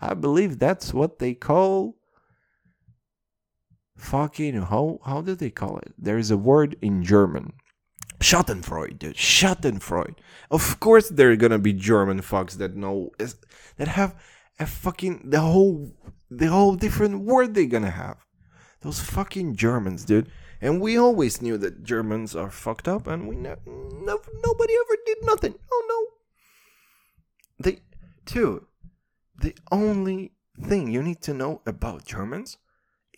I 0.00 0.14
believe 0.14 0.58
that's 0.58 0.92
what 0.92 1.18
they 1.18 1.34
call 1.34 1.96
fucking 3.96 4.62
how 4.62 4.98
how 5.04 5.20
do 5.20 5.34
they 5.34 5.50
call 5.50 5.78
it? 5.78 5.94
There's 5.96 6.30
a 6.30 6.36
word 6.36 6.76
in 6.82 7.04
German. 7.04 7.52
Schadenfreude, 8.18 8.98
dude. 8.98 10.20
Of 10.50 10.80
course 10.80 11.08
there 11.08 11.30
are 11.30 11.36
gonna 11.36 11.58
be 11.58 11.72
German 11.72 12.20
fucks 12.20 12.56
that 12.58 12.76
know 12.76 13.10
that 13.76 13.88
have 13.88 14.14
a 14.58 14.66
fucking 14.66 15.30
the 15.30 15.40
whole 15.40 15.92
the 16.30 16.46
whole 16.46 16.74
different 16.74 17.20
word 17.20 17.54
they're 17.54 17.66
gonna 17.66 17.90
have. 17.90 18.18
Those 18.82 19.00
fucking 19.00 19.56
Germans, 19.56 20.04
dude. 20.04 20.30
And 20.60 20.80
we 20.80 20.96
always 20.96 21.42
knew 21.42 21.58
that 21.58 21.82
Germans 21.82 22.36
are 22.36 22.50
fucked 22.50 22.86
up, 22.86 23.06
and 23.06 23.28
we 23.28 23.34
ne- 23.34 23.56
no, 23.66 24.20
nobody 24.44 24.74
ever 24.74 24.96
did 25.06 25.18
nothing. 25.22 25.54
Oh 25.72 25.84
no. 25.88 27.64
They, 27.64 27.80
dude, 28.24 28.64
the 29.36 29.56
only 29.72 30.32
thing 30.60 30.90
you 30.92 31.02
need 31.02 31.20
to 31.22 31.34
know 31.34 31.62
about 31.66 32.04
Germans 32.04 32.58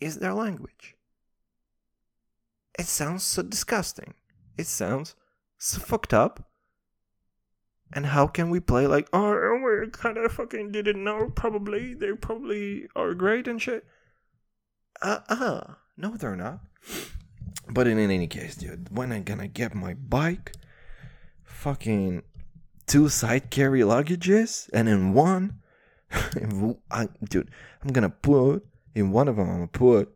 is 0.01 0.17
their 0.17 0.33
language. 0.33 0.95
It 2.77 2.87
sounds 2.87 3.23
so 3.23 3.43
disgusting. 3.43 4.15
It 4.57 4.67
sounds 4.67 5.15
so 5.57 5.79
fucked 5.79 6.13
up. 6.13 6.49
And 7.93 8.07
how 8.07 8.27
can 8.27 8.49
we 8.49 8.59
play 8.59 8.87
like, 8.87 9.07
oh, 9.13 9.61
we 9.63 9.89
kind 9.91 10.17
of 10.17 10.31
fucking 10.31 10.71
didn't 10.71 11.03
know? 11.03 11.31
Probably 11.35 11.93
they 11.93 12.13
probably 12.13 12.87
are 12.95 13.13
great 13.13 13.47
and 13.47 13.61
shit. 13.61 13.85
Uh 15.01 15.19
uh, 15.29 15.73
no, 15.97 16.15
they're 16.17 16.35
not. 16.35 16.59
But 17.69 17.87
in, 17.87 17.97
in 17.97 18.11
any 18.11 18.27
case, 18.27 18.55
dude, 18.55 18.95
when 18.95 19.11
I'm 19.11 19.23
gonna 19.23 19.47
get 19.47 19.73
my 19.73 19.93
bike, 19.93 20.53
fucking 21.43 22.23
two 22.85 23.09
side 23.09 23.49
carry 23.49 23.81
luggages, 23.81 24.69
and 24.73 24.87
in 24.87 25.13
one, 25.13 25.61
I, 26.91 27.07
dude, 27.27 27.49
I'm 27.83 27.91
gonna 27.91 28.09
put 28.09 28.65
in 28.93 29.11
one 29.11 29.27
of 29.27 29.37
them. 29.37 29.49
I'm 29.49 29.55
gonna 29.55 29.67
put 29.67 30.13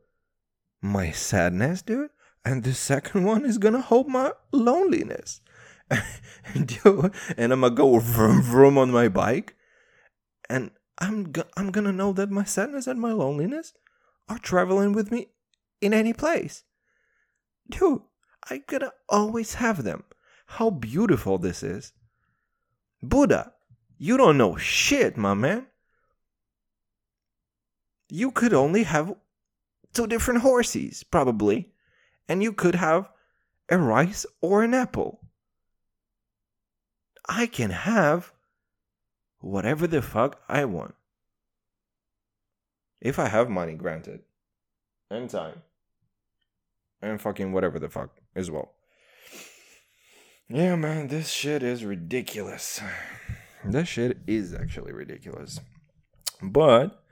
my 0.82 1.12
sadness, 1.12 1.82
dude, 1.82 2.12
and 2.46 2.64
the 2.64 2.74
second 2.74 3.24
one 3.24 3.46
is 3.46 3.58
gonna 3.58 3.82
hold 3.82 4.08
my 4.08 4.32
loneliness. 4.52 5.42
dude, 6.54 7.14
and 7.36 7.52
I'm 7.52 7.62
gonna 7.62 7.76
go 7.76 7.98
vroom 8.00 8.44
vroom 8.44 8.78
on 8.78 8.92
my 8.92 9.10
bike, 9.10 9.56
and 10.50 10.72
I'm 11.00 11.32
go- 11.32 11.50
I'm 11.58 11.72
gonna 11.72 11.92
know 11.92 12.14
that 12.14 12.30
my 12.30 12.44
sadness 12.44 12.86
and 12.86 13.02
my 13.02 13.12
loneliness 13.12 13.74
are 14.30 14.38
traveling 14.40 14.94
with 14.94 15.12
me 15.12 15.28
in 15.82 15.94
any 15.94 16.14
place. 16.14 16.64
Dude, 17.70 18.02
I'm 18.50 18.64
gonna 18.68 18.94
always 19.10 19.56
have 19.56 19.84
them. 19.84 20.04
How 20.46 20.70
beautiful 20.70 21.38
this 21.38 21.62
is. 21.62 21.94
Buddha, 23.02 23.54
you 23.98 24.18
don't 24.18 24.38
know 24.38 24.56
shit, 24.56 25.18
my 25.18 25.34
man. 25.34 25.68
You 28.10 28.32
could 28.32 28.54
only 28.54 28.84
have 28.84 29.16
two 29.94 30.08
different 30.08 30.42
horses, 30.42 31.04
probably, 31.04 31.72
and 32.28 32.42
you 32.42 32.54
could 32.54 32.76
have 32.76 33.10
a 33.70 33.78
rice 33.78 34.26
or 34.42 34.64
an 34.64 34.74
apple. 34.74 35.20
I 37.28 37.46
can 37.46 37.70
have 37.70 38.34
whatever 39.40 39.86
the 39.86 40.02
fuck 40.02 40.42
I 40.50 40.66
want. 40.66 40.96
If 43.02 43.20
I 43.20 43.30
have 43.30 43.50
money, 43.50 43.74
granted. 43.74 44.22
And 45.10 45.30
time. 45.30 45.62
And 47.02 47.22
fucking 47.22 47.54
whatever 47.54 47.80
the 47.80 47.90
fuck 47.90 48.18
as 48.36 48.52
well. 48.52 48.74
Yeah, 50.50 50.76
man, 50.76 51.08
this 51.08 51.30
shit 51.30 51.64
is 51.64 51.86
ridiculous. 51.86 52.82
This 53.64 53.88
shit 53.88 54.18
is 54.26 54.54
actually 54.54 54.94
ridiculous. 54.94 55.60
But, 56.42 57.04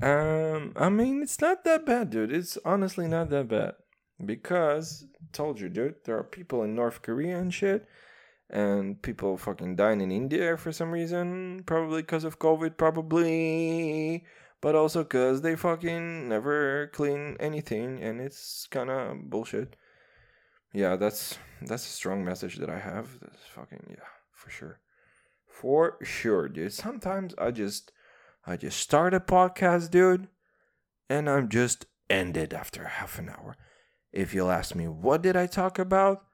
um, 0.00 0.72
I 0.76 0.88
mean, 0.88 1.22
it's 1.22 1.40
not 1.40 1.64
that 1.64 1.84
bad, 1.84 2.10
dude. 2.10 2.32
It's 2.32 2.58
honestly 2.64 3.08
not 3.08 3.30
that 3.30 3.48
bad. 3.48 3.74
Because, 4.24 5.06
told 5.32 5.60
you, 5.60 5.68
dude, 5.68 5.96
there 6.04 6.16
are 6.16 6.24
people 6.24 6.62
in 6.62 6.74
North 6.74 7.02
Korea 7.02 7.38
and 7.38 7.52
shit 7.52 7.86
and 8.52 9.00
people 9.00 9.36
fucking 9.36 9.76
dying 9.76 10.00
in 10.00 10.12
India 10.12 10.56
for 10.56 10.70
some 10.72 10.90
reason, 10.90 11.62
probably 11.64 12.02
because 12.02 12.22
of 12.22 12.38
COVID, 12.38 12.76
probably, 12.76 14.24
but 14.62 14.76
also 14.76 15.02
because 15.02 15.42
they 15.42 15.56
fucking 15.56 16.28
never 16.28 16.88
clean 16.94 17.36
anything, 17.38 18.02
and 18.02 18.20
it's 18.20 18.66
kind 18.70 18.88
of 18.88 19.28
bullshit. 19.28 19.76
Yeah, 20.72 20.96
that's 20.96 21.36
that's 21.60 21.84
a 21.84 21.90
strong 21.90 22.24
message 22.24 22.56
that 22.56 22.70
I 22.70 22.78
have. 22.78 23.18
That's 23.20 23.44
fucking 23.54 23.86
yeah, 23.90 24.08
for 24.30 24.48
sure, 24.48 24.80
for 25.46 25.98
sure, 26.02 26.48
dude. 26.48 26.72
Sometimes 26.72 27.34
I 27.36 27.50
just 27.50 27.92
I 28.46 28.56
just 28.56 28.78
start 28.78 29.12
a 29.12 29.20
podcast, 29.20 29.90
dude, 29.90 30.28
and 31.10 31.28
I'm 31.28 31.48
just 31.48 31.84
ended 32.08 32.54
after 32.54 32.84
half 32.84 33.18
an 33.18 33.28
hour. 33.28 33.56
If 34.12 34.32
you'll 34.32 34.50
ask 34.50 34.74
me, 34.74 34.86
what 34.86 35.22
did 35.22 35.36
I 35.36 35.46
talk 35.46 35.78
about? 35.78 36.24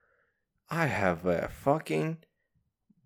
I 0.71 0.87
have 0.87 1.25
a 1.25 1.49
fucking 1.49 2.19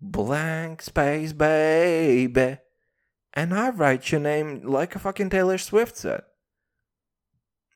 blank 0.01 0.81
space, 0.81 1.31
baby. 1.31 2.57
And 3.33 3.53
I 3.53 3.69
write 3.69 4.11
your 4.11 4.21
name 4.21 4.61
like 4.63 4.95
a 4.95 4.99
fucking 4.99 5.29
Taylor 5.29 5.57
Swift 5.57 5.97
said. 5.97 6.21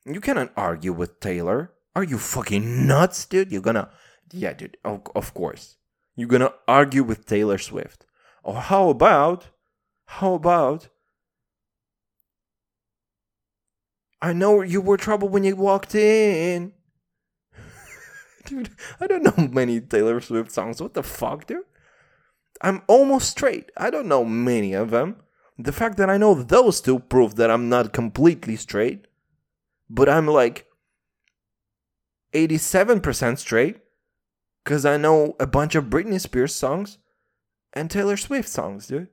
You 0.06 0.20
cannot 0.20 0.52
argue 0.56 0.92
with 0.92 1.20
Taylor. 1.20 1.72
Are 1.96 2.04
you 2.04 2.18
fucking 2.18 2.86
nuts, 2.86 3.26
dude? 3.26 3.50
You're 3.50 3.60
gonna. 3.60 3.90
Yeah, 4.32 4.52
dude, 4.52 4.76
of, 4.84 5.02
of 5.14 5.34
course. 5.34 5.76
You're 6.14 6.28
gonna 6.28 6.52
argue 6.66 7.02
with 7.02 7.26
Taylor 7.26 7.58
Swift. 7.58 8.06
Or 8.44 8.54
how 8.54 8.88
about. 8.88 9.48
How 10.06 10.34
about. 10.34 10.88
I 14.22 14.32
know 14.32 14.62
you 14.62 14.80
were 14.80 14.96
trouble 14.96 15.28
when 15.28 15.44
you 15.44 15.56
walked 15.56 15.94
in. 15.94 16.72
dude, 18.46 18.70
I 19.00 19.06
don't 19.06 19.24
know 19.24 19.48
many 19.48 19.80
Taylor 19.80 20.20
Swift 20.20 20.52
songs. 20.52 20.80
What 20.80 20.94
the 20.94 21.02
fuck, 21.02 21.46
dude? 21.46 21.64
I'm 22.60 22.82
almost 22.86 23.30
straight. 23.30 23.70
I 23.76 23.90
don't 23.90 24.08
know 24.08 24.24
many 24.24 24.72
of 24.72 24.90
them. 24.90 25.16
The 25.58 25.72
fact 25.72 25.96
that 25.96 26.08
I 26.08 26.18
know 26.18 26.34
those 26.34 26.80
two 26.80 27.00
prove 27.00 27.34
that 27.36 27.50
I'm 27.50 27.68
not 27.68 27.92
completely 27.92 28.54
straight, 28.56 29.06
but 29.90 30.08
I'm 30.08 30.26
like 30.26 30.66
87% 32.32 33.38
straight 33.38 33.80
because 34.62 34.84
I 34.84 34.96
know 34.96 35.34
a 35.40 35.46
bunch 35.46 35.74
of 35.74 35.86
Britney 35.86 36.20
Spears 36.20 36.54
songs 36.54 36.98
and 37.72 37.90
Taylor 37.90 38.16
Swift 38.16 38.48
songs, 38.48 38.86
dude. 38.86 39.08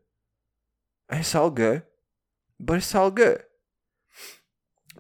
It's 1.10 1.34
all 1.34 1.50
good, 1.50 1.84
but 2.60 2.78
it's 2.78 2.94
all 2.94 3.12
good. 3.12 3.44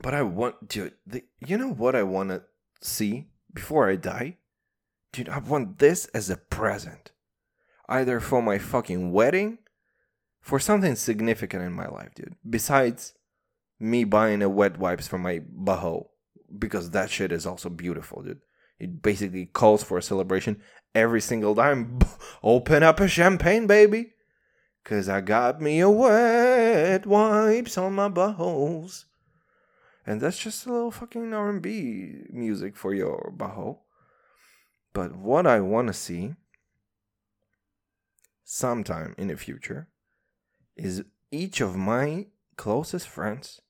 But 0.02 0.14
I 0.14 0.24
want, 0.24 0.68
dude, 0.68 0.94
the, 1.06 1.24
you 1.46 1.58
know 1.58 1.72
what 1.72 1.96
I 1.96 2.04
want 2.04 2.30
to 2.30 2.44
see 2.82 3.28
before 3.54 3.90
I 3.90 3.96
die? 3.96 4.38
Dude, 5.14 5.30
I 5.30 5.40
want 5.40 5.80
this 5.80 6.06
as 6.08 6.30
a 6.30 6.38
present. 6.38 7.12
Either 7.88 8.20
for 8.20 8.42
my 8.42 8.58
fucking 8.58 9.12
wedding, 9.12 9.60
for 10.46 10.60
something 10.60 10.94
significant 10.94 11.64
in 11.64 11.74
my 11.74 11.88
life, 11.88 12.14
dude. 12.14 12.36
Besides 12.48 13.16
me 13.80 14.04
buying 14.04 14.44
a 14.44 14.48
wet 14.48 14.78
wipes 14.78 15.08
for 15.08 15.18
my 15.18 15.40
baho, 15.40 16.06
because 16.60 16.92
that 16.92 17.10
shit 17.10 17.32
is 17.32 17.48
also 17.48 17.68
beautiful, 17.68 18.22
dude. 18.22 18.42
It 18.78 19.02
basically 19.02 19.48
calls 19.48 19.84
for 19.84 19.98
a 19.98 20.04
celebration 20.04 20.62
every 20.94 21.20
single 21.20 21.56
time. 21.56 21.98
Open 22.44 22.84
up 22.84 23.00
a 23.00 23.08
champagne, 23.08 23.66
baby. 23.66 24.12
Cause 24.84 25.10
I 25.10 25.22
got 25.22 25.62
me 25.62 25.80
a 25.80 25.90
wet 25.90 27.08
wipes 27.08 27.76
on 27.76 27.94
my 27.94 28.08
buttholes. 28.08 29.06
And 30.06 30.22
that's 30.22 30.38
just 30.38 30.68
a 30.68 30.72
little 30.72 30.92
fucking 30.92 31.34
R&B 31.34 32.28
music 32.30 32.78
for 32.78 32.94
your 32.94 33.34
baho. 33.36 33.80
But 34.94 35.16
what 35.16 35.48
I 35.48 35.60
want 35.62 35.88
to 35.88 35.94
see 35.94 36.36
sometime 38.44 39.16
in 39.18 39.30
the 39.30 39.38
future 39.38 39.88
is 40.76 41.04
each 41.32 41.62
of 41.62 41.76
my 41.76 42.28
closest 42.58 43.08
friends 43.08 43.62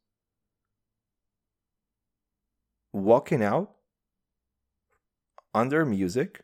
walking 2.94 3.44
out 3.44 3.72
under 5.54 5.86
music 5.86 6.42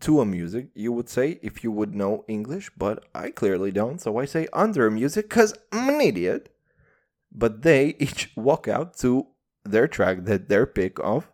to 0.00 0.20
a 0.20 0.24
music 0.24 0.68
you 0.74 0.92
would 0.92 1.08
say 1.08 1.38
if 1.42 1.62
you 1.62 1.70
would 1.70 1.94
know 1.94 2.24
english 2.28 2.70
but 2.76 3.04
i 3.14 3.30
clearly 3.30 3.70
don't 3.70 4.00
so 4.00 4.18
i 4.18 4.24
say 4.24 4.46
under 4.52 4.90
music 4.90 5.28
because 5.28 5.54
i'm 5.72 5.88
an 5.88 6.00
idiot. 6.00 6.54
But 7.32 7.62
they 7.62 7.94
each 8.00 8.32
walk 8.36 8.66
out 8.66 8.96
to 8.98 9.28
their 9.64 9.86
track 9.86 10.24
that 10.24 10.48
they're 10.48 10.66
pick 10.66 10.98
of 10.98 11.30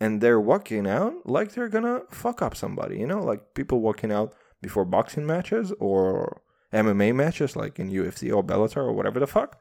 and 0.00 0.20
they're 0.20 0.40
walking 0.40 0.86
out 0.86 1.14
like 1.24 1.52
they're 1.52 1.68
gonna 1.68 2.02
fuck 2.10 2.42
up 2.42 2.56
somebody 2.56 2.98
you 2.98 3.06
know 3.06 3.22
like 3.22 3.54
people 3.54 3.80
walking 3.80 4.10
out 4.10 4.34
before 4.60 4.84
boxing 4.84 5.26
matches 5.26 5.72
or 5.78 6.42
mma 6.72 7.14
matches 7.14 7.56
like 7.56 7.78
in 7.78 7.90
ufc 7.90 8.34
or 8.34 8.42
bellator 8.42 8.78
or 8.78 8.92
whatever 8.92 9.20
the 9.20 9.26
fuck 9.26 9.58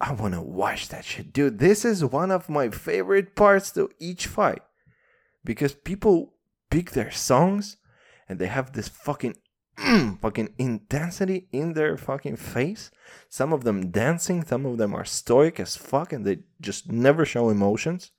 i 0.00 0.12
want 0.12 0.34
to 0.34 0.40
watch 0.40 0.88
that 0.88 1.04
shit 1.04 1.32
dude 1.32 1.58
this 1.58 1.84
is 1.84 2.04
one 2.04 2.30
of 2.30 2.48
my 2.48 2.68
favorite 2.70 3.34
parts 3.34 3.70
to 3.70 3.88
each 3.98 4.26
fight 4.26 4.62
because 5.44 5.74
people 5.74 6.34
pick 6.70 6.90
their 6.90 7.10
songs 7.10 7.76
and 8.28 8.38
they 8.38 8.46
have 8.46 8.72
this 8.72 8.88
fucking 8.88 9.36
mm, 9.78 10.18
fucking 10.20 10.54
intensity 10.58 11.48
in 11.52 11.72
their 11.72 11.96
fucking 11.96 12.36
face. 12.36 12.90
Some 13.28 13.52
of 13.52 13.64
them 13.64 13.90
dancing, 13.90 14.44
some 14.44 14.66
of 14.66 14.78
them 14.78 14.94
are 14.94 15.04
stoic 15.04 15.60
as 15.60 15.76
fuck 15.76 16.12
and 16.12 16.24
they 16.24 16.40
just 16.60 16.90
never 16.90 17.24
show 17.24 17.48
emotions. 17.48 18.10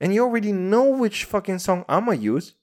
And 0.00 0.14
you 0.14 0.24
already 0.24 0.52
know 0.52 0.84
which 0.84 1.24
fucking 1.24 1.60
song 1.60 1.84
I'ma 1.88 2.12
use. 2.12 2.54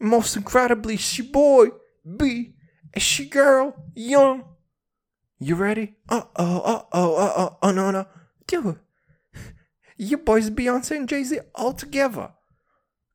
Most 0.00 0.36
incredibly, 0.36 0.96
she 0.96 1.22
boy, 1.22 1.68
B, 2.16 2.54
and 2.94 3.02
she 3.02 3.26
girl, 3.26 3.76
young. 3.94 4.44
You 5.38 5.54
ready? 5.54 5.96
Uh 6.08 6.22
oh, 6.36 6.60
uh 6.60 6.82
oh, 6.92 7.14
uh 7.16 7.32
oh, 7.36 7.58
oh 7.62 7.70
no, 7.70 7.90
no. 7.90 8.06
Dude, 8.46 8.78
you 9.96 10.16
boys 10.16 10.50
Beyonce 10.50 10.96
and 10.96 11.08
Jay 11.08 11.22
Z 11.22 11.40
all 11.54 11.74
together. 11.74 12.32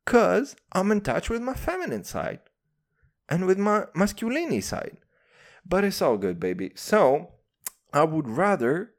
Cause 0.04 0.54
I'm 0.72 0.92
in 0.92 1.00
touch 1.00 1.28
with 1.28 1.42
my 1.42 1.54
feminine 1.54 2.04
side 2.04 2.38
and 3.28 3.46
with 3.46 3.58
my 3.58 3.86
masculinity 3.94 4.60
side. 4.60 4.98
But 5.68 5.82
it's 5.82 6.00
all 6.00 6.16
good, 6.16 6.38
baby. 6.38 6.70
So 6.76 7.32
I 7.92 8.04
would 8.04 8.28
rather 8.28 8.92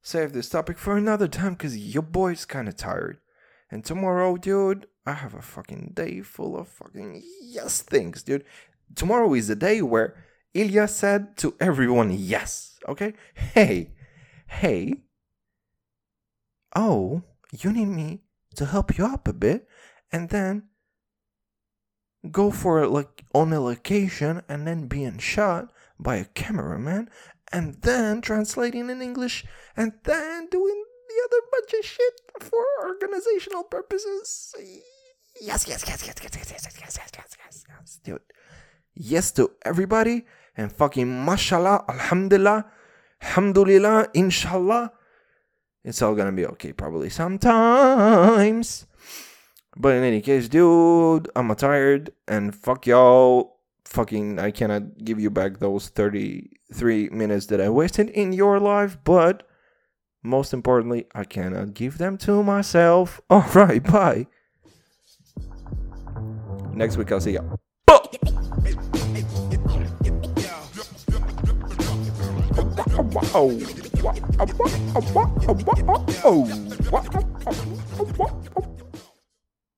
save 0.00 0.32
this 0.32 0.48
topic 0.48 0.78
for 0.78 0.96
another 0.96 1.28
time 1.28 1.52
because 1.52 1.76
your 1.76 2.02
boy's 2.02 2.46
kind 2.46 2.68
of 2.68 2.76
tired. 2.76 3.18
And 3.70 3.84
tomorrow, 3.84 4.36
dude, 4.36 4.86
I 5.06 5.12
have 5.12 5.34
a 5.34 5.42
fucking 5.42 5.92
day 5.94 6.20
full 6.20 6.58
of 6.58 6.68
fucking 6.68 7.22
yes 7.42 7.82
things, 7.82 8.22
dude. 8.22 8.44
Tomorrow 8.94 9.34
is 9.34 9.48
the 9.48 9.56
day 9.56 9.82
where 9.82 10.16
Ilya 10.54 10.88
said 10.88 11.36
to 11.38 11.54
everyone 11.60 12.10
yes, 12.10 12.78
okay? 12.88 13.14
Hey, 13.34 13.92
hey, 14.46 15.02
oh, 16.74 17.22
you 17.52 17.72
need 17.72 17.86
me 17.86 18.22
to 18.56 18.66
help 18.66 18.98
you 18.98 19.06
up 19.06 19.26
a 19.28 19.32
bit 19.32 19.68
and 20.12 20.28
then 20.28 20.64
go 22.30 22.50
for 22.50 22.86
like 22.86 23.24
on 23.34 23.52
a 23.52 23.60
location 23.60 24.42
and 24.48 24.66
then 24.66 24.86
being 24.86 25.18
shot 25.18 25.72
by 25.98 26.16
a 26.16 26.24
cameraman 26.24 27.08
and 27.52 27.74
then 27.82 28.20
translating 28.20 28.90
in 28.90 29.00
English 29.00 29.44
and 29.76 29.92
then 30.04 30.46
doing 30.50 30.84
the 31.10 31.18
other 31.26 31.40
bunch 31.52 31.72
of 31.74 31.84
shit 31.84 32.16
for 32.40 32.64
organizational 32.86 33.64
purposes. 33.64 34.54
Yes, 35.40 35.66
yes, 35.68 35.84
yes, 35.86 36.06
yes, 36.06 36.20
yes, 36.22 36.34
yes, 36.34 36.50
yes, 36.50 36.66
yes, 36.66 36.80
yes, 36.80 37.12
yes, 37.16 37.36
yes, 37.38 37.64
yes, 37.68 38.00
dude. 38.04 38.20
Yes 38.94 39.32
to 39.32 39.50
everybody 39.64 40.26
and 40.56 40.70
fucking 40.70 41.24
mashallah, 41.24 41.84
alhamdulillah, 41.88 42.66
alhamdulillah, 43.22 44.08
inshallah. 44.14 44.92
It's 45.84 46.02
all 46.02 46.14
gonna 46.14 46.32
be 46.32 46.46
okay, 46.46 46.72
probably 46.72 47.10
sometimes. 47.10 48.86
But 49.76 49.94
in 49.96 50.02
any 50.04 50.20
case, 50.20 50.48
dude, 50.48 51.30
I'm 51.34 51.54
tired 51.54 52.12
and 52.28 52.54
fuck 52.54 52.86
y'all. 52.86 53.56
Fucking, 53.84 54.38
I 54.38 54.52
cannot 54.52 55.02
give 55.02 55.18
you 55.18 55.30
back 55.30 55.58
those 55.58 55.88
33 55.88 57.08
minutes 57.08 57.46
that 57.46 57.60
I 57.60 57.68
wasted 57.70 58.10
in 58.10 58.32
your 58.32 58.60
life, 58.60 58.98
but 59.02 59.49
most 60.22 60.52
importantly, 60.52 61.06
I 61.14 61.24
cannot 61.24 61.62
uh, 61.62 61.64
give 61.66 61.98
them 61.98 62.18
to 62.18 62.42
myself. 62.42 63.20
Alright, 63.30 63.82
bye. 63.84 64.26
Next 66.72 66.96
week, 66.96 67.12
I'll 67.12 67.20
see 67.20 67.32
ya. 67.32 67.42
Wow. 73.12 73.50